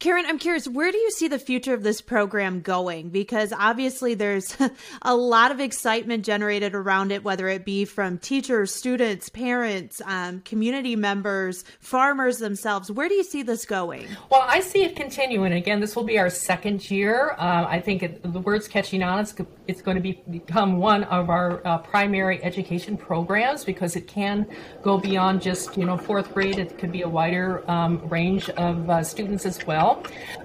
Karen, 0.00 0.24
I'm 0.26 0.38
curious, 0.38 0.66
where 0.66 0.90
do 0.90 0.96
you 0.96 1.10
see 1.10 1.28
the 1.28 1.38
future 1.38 1.74
of 1.74 1.82
this 1.82 2.00
program 2.00 2.62
going? 2.62 3.10
Because 3.10 3.52
obviously 3.52 4.14
there's 4.14 4.56
a 5.02 5.14
lot 5.14 5.50
of 5.50 5.60
excitement 5.60 6.24
generated 6.24 6.74
around 6.74 7.12
it, 7.12 7.22
whether 7.22 7.48
it 7.48 7.66
be 7.66 7.84
from 7.84 8.16
teachers, 8.16 8.74
students, 8.74 9.28
parents, 9.28 10.00
um, 10.06 10.40
community 10.40 10.96
members, 10.96 11.64
farmers 11.80 12.38
themselves. 12.38 12.90
Where 12.90 13.10
do 13.10 13.14
you 13.14 13.22
see 13.22 13.42
this 13.42 13.66
going? 13.66 14.06
Well, 14.30 14.40
I 14.42 14.60
see 14.60 14.84
it 14.84 14.96
continuing. 14.96 15.52
Again, 15.52 15.80
this 15.80 15.94
will 15.94 16.04
be 16.04 16.18
our 16.18 16.30
second 16.30 16.90
year. 16.90 17.32
Uh, 17.32 17.66
I 17.68 17.78
think 17.78 18.02
it, 18.02 18.22
the 18.22 18.40
word's 18.40 18.68
catching 18.68 19.02
on. 19.02 19.18
It's, 19.18 19.34
it's 19.68 19.82
going 19.82 19.98
to 19.98 20.02
be, 20.02 20.22
become 20.30 20.78
one 20.78 21.04
of 21.04 21.28
our 21.28 21.60
uh, 21.66 21.76
primary 21.76 22.42
education 22.42 22.96
programs 22.96 23.66
because 23.66 23.96
it 23.96 24.06
can 24.06 24.46
go 24.82 24.96
beyond 24.96 25.42
just, 25.42 25.76
you 25.76 25.84
know, 25.84 25.98
fourth 25.98 26.32
grade. 26.32 26.58
It 26.58 26.78
could 26.78 26.90
be 26.90 27.02
a 27.02 27.08
wider 27.08 27.70
um, 27.70 28.08
range 28.08 28.48
of 28.48 28.88
uh, 28.88 29.04
students 29.04 29.44
as 29.44 29.66
well 29.66 29.89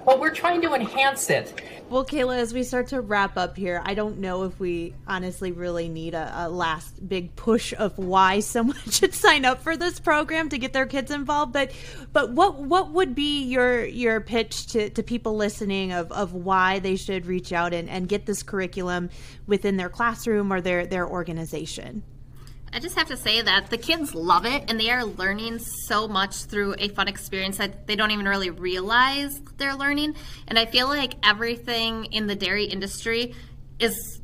but 0.04 0.20
we're 0.20 0.34
trying 0.34 0.62
to 0.62 0.74
enhance 0.74 1.30
it. 1.30 1.60
Well, 1.88 2.04
Kayla, 2.04 2.38
as 2.38 2.52
we 2.52 2.64
start 2.64 2.88
to 2.88 3.00
wrap 3.00 3.36
up 3.36 3.56
here, 3.56 3.80
I 3.84 3.94
don't 3.94 4.18
know 4.18 4.42
if 4.42 4.58
we 4.58 4.94
honestly 5.06 5.52
really 5.52 5.88
need 5.88 6.14
a, 6.14 6.46
a 6.46 6.48
last 6.48 7.08
big 7.08 7.36
push 7.36 7.72
of 7.78 7.96
why 7.96 8.40
someone 8.54 8.76
should 8.90 9.14
sign 9.14 9.44
up 9.44 9.62
for 9.62 9.76
this 9.76 10.00
program 10.00 10.48
to 10.48 10.58
get 10.58 10.72
their 10.72 10.86
kids 10.86 11.10
involved. 11.10 11.52
But, 11.52 11.70
but 12.12 12.32
what 12.32 12.58
what 12.58 12.90
would 12.90 13.14
be 13.14 13.44
your 13.44 13.84
your 13.84 14.20
pitch 14.20 14.66
to, 14.68 14.90
to 14.90 15.02
people 15.02 15.36
listening 15.36 15.92
of, 15.92 16.10
of 16.10 16.32
why 16.32 16.80
they 16.80 16.96
should 16.96 17.26
reach 17.26 17.52
out 17.52 17.72
and, 17.72 17.88
and 17.88 18.08
get 18.08 18.26
this 18.26 18.42
curriculum 18.42 19.10
within 19.46 19.76
their 19.76 19.88
classroom 19.88 20.52
or 20.52 20.60
their 20.60 20.86
their 20.86 21.06
organization? 21.08 22.02
I 22.72 22.78
just 22.78 22.96
have 22.96 23.08
to 23.08 23.16
say 23.16 23.40
that 23.40 23.70
the 23.70 23.78
kids 23.78 24.14
love 24.14 24.44
it 24.44 24.64
and 24.68 24.78
they 24.78 24.90
are 24.90 25.04
learning 25.04 25.58
so 25.60 26.06
much 26.06 26.44
through 26.44 26.74
a 26.78 26.88
fun 26.88 27.08
experience 27.08 27.58
that 27.58 27.86
they 27.86 27.96
don't 27.96 28.10
even 28.10 28.26
really 28.26 28.50
realize 28.50 29.40
they're 29.56 29.76
learning. 29.76 30.14
And 30.48 30.58
I 30.58 30.66
feel 30.66 30.86
like 30.88 31.14
everything 31.22 32.06
in 32.06 32.26
the 32.26 32.36
dairy 32.36 32.64
industry 32.64 33.34
is 33.78 34.20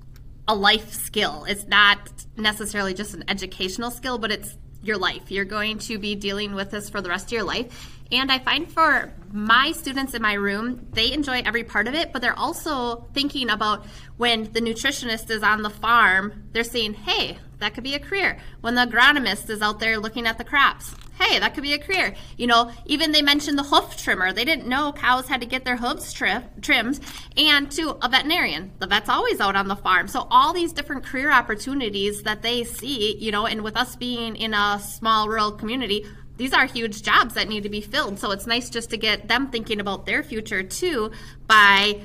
a 0.49 0.55
life 0.55 0.93
skill. 0.93 1.45
It's 1.49 1.67
not 1.67 1.99
necessarily 2.37 2.95
just 2.95 3.15
an 3.15 3.25
educational 3.29 3.91
skill, 3.91 4.19
but 4.19 4.31
it's 4.31 4.57
your 4.83 4.99
life. 4.99 5.31
You're 5.31 5.45
going 5.45 5.79
to 5.81 5.99
be 5.99 6.15
dealing 6.15 6.55
with 6.55 6.71
this 6.71 6.91
for 6.91 7.01
the 7.01 7.09
rest 7.09 7.27
of 7.27 7.33
your 7.33 7.45
life. 7.45 7.99
And 8.11 8.31
I 8.31 8.39
find 8.39 8.71
for 8.71 9.11
my 9.33 9.73
students 9.73 10.13
in 10.13 10.21
my 10.21 10.35
room, 10.35 10.87
they 10.93 11.13
enjoy 11.13 11.41
every 11.45 11.65
part 11.65 11.89
of 11.89 11.95
it, 11.95 12.13
but 12.13 12.21
they're 12.21 12.39
also 12.39 13.07
thinking 13.15 13.49
about 13.49 13.87
when 14.19 14.53
the 14.53 14.61
nutritionist 14.61 15.31
is 15.31 15.43
on 15.43 15.63
the 15.63 15.71
farm, 15.71 16.49
they're 16.53 16.63
saying, 16.63 16.93
hey, 16.93 17.39
that 17.59 17.73
could 17.73 17.85
be 17.85 17.95
a 17.95 17.99
career. 17.99 18.39
When 18.61 18.75
the 18.75 18.83
agronomist 18.83 19.49
is 19.49 19.63
out 19.63 19.81
there 19.81 19.99
looking 19.99 20.27
at 20.27 20.37
the 20.37 20.45
crops, 20.45 20.95
hey, 21.21 21.39
that 21.39 21.55
could 21.55 21.63
be 21.63 21.73
a 21.73 21.79
career. 21.79 22.15
You 22.37 22.47
know, 22.47 22.71
even 22.87 23.13
they 23.13 23.23
mentioned 23.23 23.59
the 23.59 23.63
hoof 23.63 23.97
trimmer. 23.97 24.33
They 24.33 24.45
didn't 24.45 24.67
know 24.67 24.93
cows 24.93 25.29
had 25.29 25.41
to 25.41 25.47
get 25.47 25.65
their 25.65 25.77
hooves 25.77 26.13
tri- 26.13 26.45
trimmed. 26.61 27.01
And 27.37 27.71
to 27.73 27.97
a 28.03 28.09
veterinarian, 28.09 28.73
the 28.79 28.87
vet's 28.87 29.09
always 29.09 29.41
out 29.41 29.57
on 29.57 29.69
the 29.69 29.77
farm. 29.77 30.09
So 30.09 30.27
all 30.31 30.53
these 30.53 30.73
different 30.73 31.05
career 31.05 31.31
opportunities 31.31 32.23
that 32.23 32.43
they 32.43 32.65
see, 32.65 33.17
you 33.19 33.31
know, 33.31 33.47
and 33.47 33.63
with 33.63 33.77
us 33.77 33.97
being 33.97 34.37
in 34.37 34.55
a 34.55 34.81
small 34.81 35.29
rural 35.29 35.53
community, 35.53 36.07
these 36.37 36.53
are 36.53 36.67
huge 36.67 37.03
jobs 37.03 37.35
that 37.35 37.49
need 37.49 37.63
to 37.63 37.69
be 37.69 37.81
filled. 37.81 38.19
So 38.19 38.31
it's 38.31 38.47
nice 38.47 38.71
just 38.71 38.91
to 38.91 38.97
get 38.97 39.29
them 39.29 39.51
thinking 39.51 39.81
about 39.81 40.07
their 40.07 40.23
future 40.23 40.63
too 40.63 41.13
by 41.47 42.01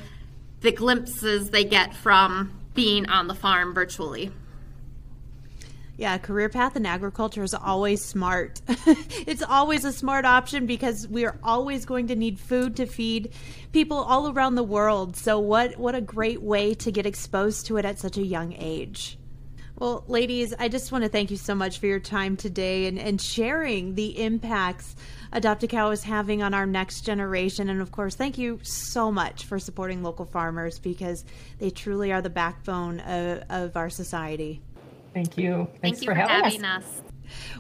the 0.62 0.72
glimpses 0.72 1.50
they 1.50 1.64
get 1.64 1.96
from 1.96 2.54
being 2.74 3.10
on 3.10 3.28
the 3.28 3.36
farm 3.36 3.74
virtually. 3.74 4.32
Yeah, 5.98 6.20
career 6.20 6.48
path 6.48 6.76
in 6.76 6.86
agriculture 6.86 7.42
is 7.42 7.56
always 7.56 8.06
smart. 8.06 8.62
it's 8.68 9.42
always 9.42 9.84
a 9.84 9.92
smart 9.92 10.26
option 10.26 10.68
because 10.68 11.08
we 11.08 11.26
are 11.26 11.40
always 11.44 11.86
going 11.86 12.08
to 12.08 12.16
need 12.16 12.40
food 12.40 12.76
to 12.76 12.86
feed 12.86 13.34
people 13.72 13.98
all 13.98 14.32
around 14.32 14.56
the 14.56 14.64
world. 14.64 15.18
So 15.18 15.40
what 15.40 15.78
what 15.78 15.96
a 15.96 16.02
great 16.02 16.44
way 16.44 16.76
to 16.76 16.92
get 16.92 17.08
exposed 17.08 17.66
to 17.68 17.78
it 17.78 17.86
at 17.86 17.98
such 17.98 18.18
a 18.18 18.22
young 18.22 18.54
age. 18.54 19.18
Well, 19.80 20.04
ladies, 20.08 20.54
I 20.58 20.70
just 20.70 20.92
want 20.92 21.04
to 21.04 21.10
thank 21.10 21.30
you 21.30 21.38
so 21.38 21.54
much 21.54 21.80
for 21.80 21.86
your 21.86 22.00
time 22.00 22.36
today 22.36 22.88
and, 22.88 22.98
and 22.98 23.22
sharing 23.22 23.94
the 23.94 24.24
impacts 24.24 24.96
Adopt 25.32 25.64
a 25.64 25.68
Cow 25.68 25.92
is 25.92 26.04
having 26.04 26.42
on 26.42 26.54
our 26.54 26.66
next 26.66 27.02
generation. 27.02 27.70
And 27.70 27.82
of 27.82 27.92
course, 27.92 28.16
thank 28.16 28.38
you 28.38 28.60
so 28.64 29.12
much 29.12 29.46
for 29.46 29.60
supporting 29.60 30.02
local 30.02 30.26
farmers 30.26 30.80
because 30.80 31.26
they 31.60 31.70
truly 31.70 32.12
are 32.12 32.22
the 32.22 32.30
backbone 32.30 33.02
of, 33.02 33.44
of 33.50 33.78
our 33.78 33.90
society. 33.90 34.62
Thank 35.14 35.38
you. 35.38 35.68
Thanks 35.82 36.00
Thank 36.00 36.02
you 36.02 36.06
for, 36.06 36.14
for 36.14 36.20
having 36.20 36.64
us. 36.64 36.84
us. 36.84 37.02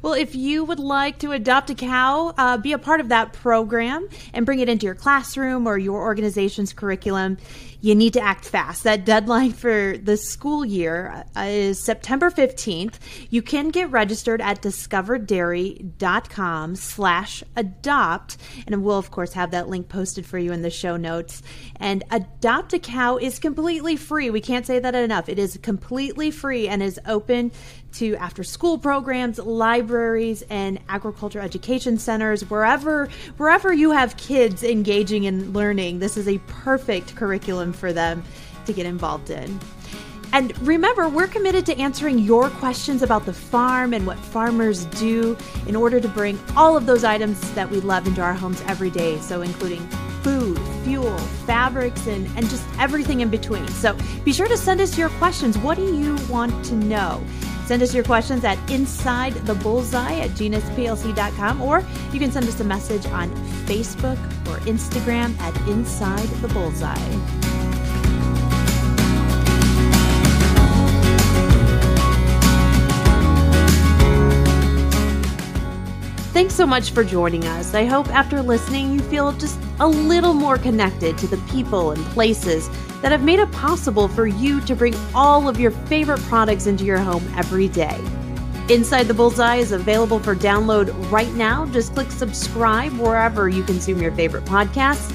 Well, 0.01 0.13
if 0.13 0.36
you 0.36 0.63
would 0.63 0.79
like 0.79 1.19
to 1.19 1.31
adopt 1.31 1.69
a 1.69 1.75
cow, 1.75 2.33
uh, 2.38 2.57
be 2.57 2.73
a 2.73 2.77
part 2.77 2.99
of 2.99 3.10
that 3.10 3.33
program 3.33 4.07
and 4.33 4.45
bring 4.45 4.60
it 4.60 4.69
into 4.69 4.86
your 4.86 4.95
classroom 4.95 5.67
or 5.67 5.77
your 5.77 6.01
organization's 6.01 6.73
curriculum, 6.73 7.38
you 7.81 7.95
need 7.95 8.13
to 8.13 8.21
act 8.21 8.45
fast. 8.45 8.83
That 8.83 9.03
deadline 9.05 9.51
for 9.51 9.97
the 9.97 10.15
school 10.17 10.65
year 10.65 11.23
uh, 11.35 11.41
is 11.43 11.79
September 11.79 12.31
15th. 12.31 12.95
You 13.29 13.41
can 13.41 13.69
get 13.69 13.91
registered 13.91 14.41
at 14.41 14.61
discoverdairy.com 14.61 16.75
slash 16.75 17.43
adopt. 17.55 18.37
And 18.65 18.83
we'll, 18.83 18.97
of 18.97 19.11
course, 19.11 19.33
have 19.33 19.51
that 19.51 19.69
link 19.69 19.89
posted 19.89 20.25
for 20.25 20.39
you 20.39 20.51
in 20.51 20.63
the 20.63 20.69
show 20.69 20.97
notes. 20.97 21.41
And 21.79 22.03
Adopt 22.11 22.73
a 22.73 22.79
Cow 22.79 23.17
is 23.17 23.39
completely 23.39 23.95
free. 23.95 24.29
We 24.29 24.41
can't 24.41 24.65
say 24.65 24.79
that 24.79 24.95
enough. 24.95 25.29
It 25.29 25.39
is 25.39 25.57
completely 25.61 26.31
free 26.31 26.67
and 26.67 26.81
is 26.81 26.99
open 27.05 27.51
to 27.93 28.15
after 28.17 28.43
school 28.43 28.77
programs, 28.77 29.39
libraries, 29.39 30.43
and 30.49 30.79
agriculture 30.89 31.39
education 31.39 31.97
centers, 31.97 32.49
wherever 32.49 33.09
wherever 33.37 33.73
you 33.73 33.91
have 33.91 34.17
kids 34.17 34.63
engaging 34.63 35.23
in 35.23 35.53
learning, 35.53 35.99
this 35.99 36.17
is 36.17 36.27
a 36.27 36.37
perfect 36.47 37.15
curriculum 37.15 37.73
for 37.77 37.93
them 37.93 38.23
to 38.65 38.73
get 38.73 38.85
involved 38.85 39.29
in. 39.29 39.59
And 40.33 40.57
remember, 40.67 41.07
we're 41.07 41.27
committed 41.27 41.65
to 41.67 41.79
answering 41.79 42.19
your 42.19 42.49
questions 42.49 43.01
about 43.01 43.25
the 43.25 43.33
farm 43.33 43.93
and 43.93 44.05
what 44.05 44.19
farmers 44.19 44.85
do 44.85 45.37
in 45.67 45.75
order 45.75 45.99
to 45.99 46.07
bring 46.09 46.37
all 46.55 46.75
of 46.75 46.85
those 46.85 47.03
items 47.03 47.39
that 47.53 47.69
we 47.69 47.79
love 47.79 48.07
into 48.07 48.21
our 48.21 48.33
homes 48.33 48.61
every 48.67 48.89
day. 48.89 49.17
So, 49.19 49.41
including 49.41 49.87
food, 50.21 50.59
fuel, 50.83 51.17
fabrics, 51.45 52.07
and, 52.07 52.27
and 52.37 52.49
just 52.49 52.65
everything 52.77 53.21
in 53.21 53.29
between. 53.29 53.67
So, 53.69 53.97
be 54.25 54.33
sure 54.33 54.47
to 54.47 54.57
send 54.57 54.81
us 54.81 54.97
your 54.97 55.09
questions. 55.11 55.57
What 55.57 55.77
do 55.77 55.95
you 55.95 56.17
want 56.29 56.65
to 56.65 56.75
know? 56.75 57.23
Send 57.65 57.81
us 57.81 57.93
your 57.93 58.03
questions 58.03 58.43
at 58.45 58.57
inside 58.71 59.33
the 59.33 59.55
bullseye 59.55 60.19
at 60.19 60.31
genusplc.com 60.31 61.61
or 61.61 61.83
you 62.13 62.19
can 62.19 62.31
send 62.31 62.47
us 62.47 62.59
a 62.61 62.63
message 62.63 63.05
on 63.07 63.29
Facebook 63.65 64.17
or 64.47 64.57
Instagram 64.59 65.37
at 65.39 65.55
inside 65.67 66.27
the 66.41 66.47
bullseye. 66.47 67.56
Thanks 76.38 76.54
so 76.54 76.67
much 76.67 76.91
for 76.91 77.04
joining 77.04 77.45
us. 77.45 77.73
I 77.73 77.86
hope 77.86 78.10
after 78.10 78.43
listening 78.43 78.93
you 78.93 79.00
feel 79.00 79.32
just 79.32 79.60
a 79.80 79.88
little 79.88 80.36
more 80.36 80.60
connected 80.60 81.17
to 81.17 81.26
the 81.26 81.38
people 81.52 81.93
and 81.93 82.06
places 82.10 82.69
that 83.02 83.12
have 83.12 83.23
made 83.23 83.39
it 83.39 83.52
possible 83.52 84.08
for 84.08 84.28
you 84.28 84.62
to 84.62 84.76
bring 84.76 84.93
all 85.15 85.50
of 85.50 85.60
your 85.60 85.71
favorite 85.71 86.19
products 86.26 86.67
into 86.67 86.86
your 86.86 87.00
home 87.00 87.28
every 87.36 87.67
day. 87.67 88.00
Inside 88.69 89.08
the 89.08 89.15
Bullseye 89.15 89.56
is 89.56 89.71
available 89.71 90.19
for 90.19 90.36
download 90.36 90.93
right 91.12 91.34
now. 91.34 91.65
Just 91.65 91.95
click 91.95 92.12
subscribe 92.12 92.93
wherever 93.00 93.50
you 93.50 93.63
consume 93.63 94.00
your 94.00 94.12
favorite 94.12 94.45
podcasts 94.45 95.12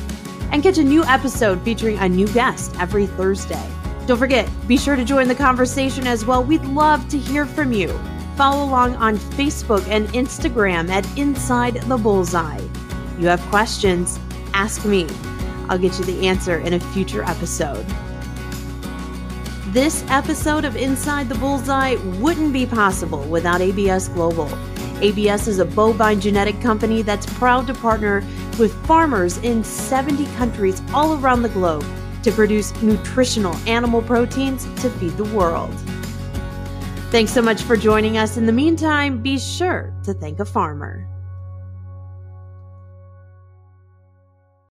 and 0.51 0.61
catch 0.61 0.79
a 0.79 0.83
new 0.83 1.05
episode 1.05 1.63
featuring 1.63 1.99
a 1.99 2.09
new 2.09 2.27
guest 2.33 2.75
every 2.81 3.07
Thursday. 3.07 3.71
Don't 4.07 4.19
forget, 4.19 4.51
be 4.67 4.77
sure 4.77 4.97
to 4.97 5.05
join 5.05 5.29
the 5.29 5.37
conversation 5.37 6.05
as 6.05 6.25
well. 6.25 6.43
We'd 6.43 6.65
love 6.65 7.09
to 7.11 7.17
hear 7.17 7.47
from 7.47 7.73
you. 7.73 7.97
Follow 8.37 8.65
along 8.65 8.97
on 8.97 9.19
Facebook 9.19 9.87
and 9.89 10.09
Instagram 10.09 10.89
at 10.89 11.07
Inside 11.19 11.83
the 11.83 11.99
Bullseye. 11.99 12.61
You 13.19 13.27
have 13.27 13.41
questions? 13.51 14.19
Ask 14.55 14.85
me. 14.87 15.07
I'll 15.69 15.79
get 15.79 15.99
you 15.99 16.05
the 16.05 16.27
answer 16.27 16.59
in 16.59 16.73
a 16.73 16.81
future 16.81 17.23
episode. 17.25 17.87
This 19.73 20.05
episode 20.09 20.65
of 20.65 20.77
Inside 20.77 21.29
the 21.29 21.35
Bullseye 21.35 21.97
wouldn't 22.21 22.53
be 22.53 22.67
possible 22.67 23.23
without 23.25 23.61
ABS 23.61 24.09
Global. 24.09 24.51
ABS 25.03 25.49
is 25.49 25.59
a 25.59 25.65
bovine 25.65 26.21
genetic 26.21 26.61
company 26.61 27.03
that's 27.03 27.27
proud 27.35 27.67
to 27.67 27.75
partner 27.75 28.23
with 28.59 28.75
farmers 28.87 29.39
in 29.39 29.63
70 29.63 30.27
countries 30.37 30.83
all 30.95 31.19
around 31.19 31.43
the 31.43 31.49
globe 31.51 31.85
to 32.23 32.33
produce 32.33 32.73
nutritional 32.83 33.55
animal 33.67 34.01
proteins 34.01 34.65
to 34.81 34.89
feed 34.91 35.17
the 35.17 35.25
world. 35.25 35.75
Thanks 37.13 37.31
so 37.31 37.43
much 37.43 37.65
for 37.65 37.77
joining 37.77 38.17
us. 38.17 38.39
In 38.39 38.47
the 38.47 38.53
meantime, 38.53 39.21
be 39.21 39.39
sure 39.39 39.93
to 40.05 40.15
thank 40.15 40.41
a 40.41 40.47
farmer. 40.47 41.12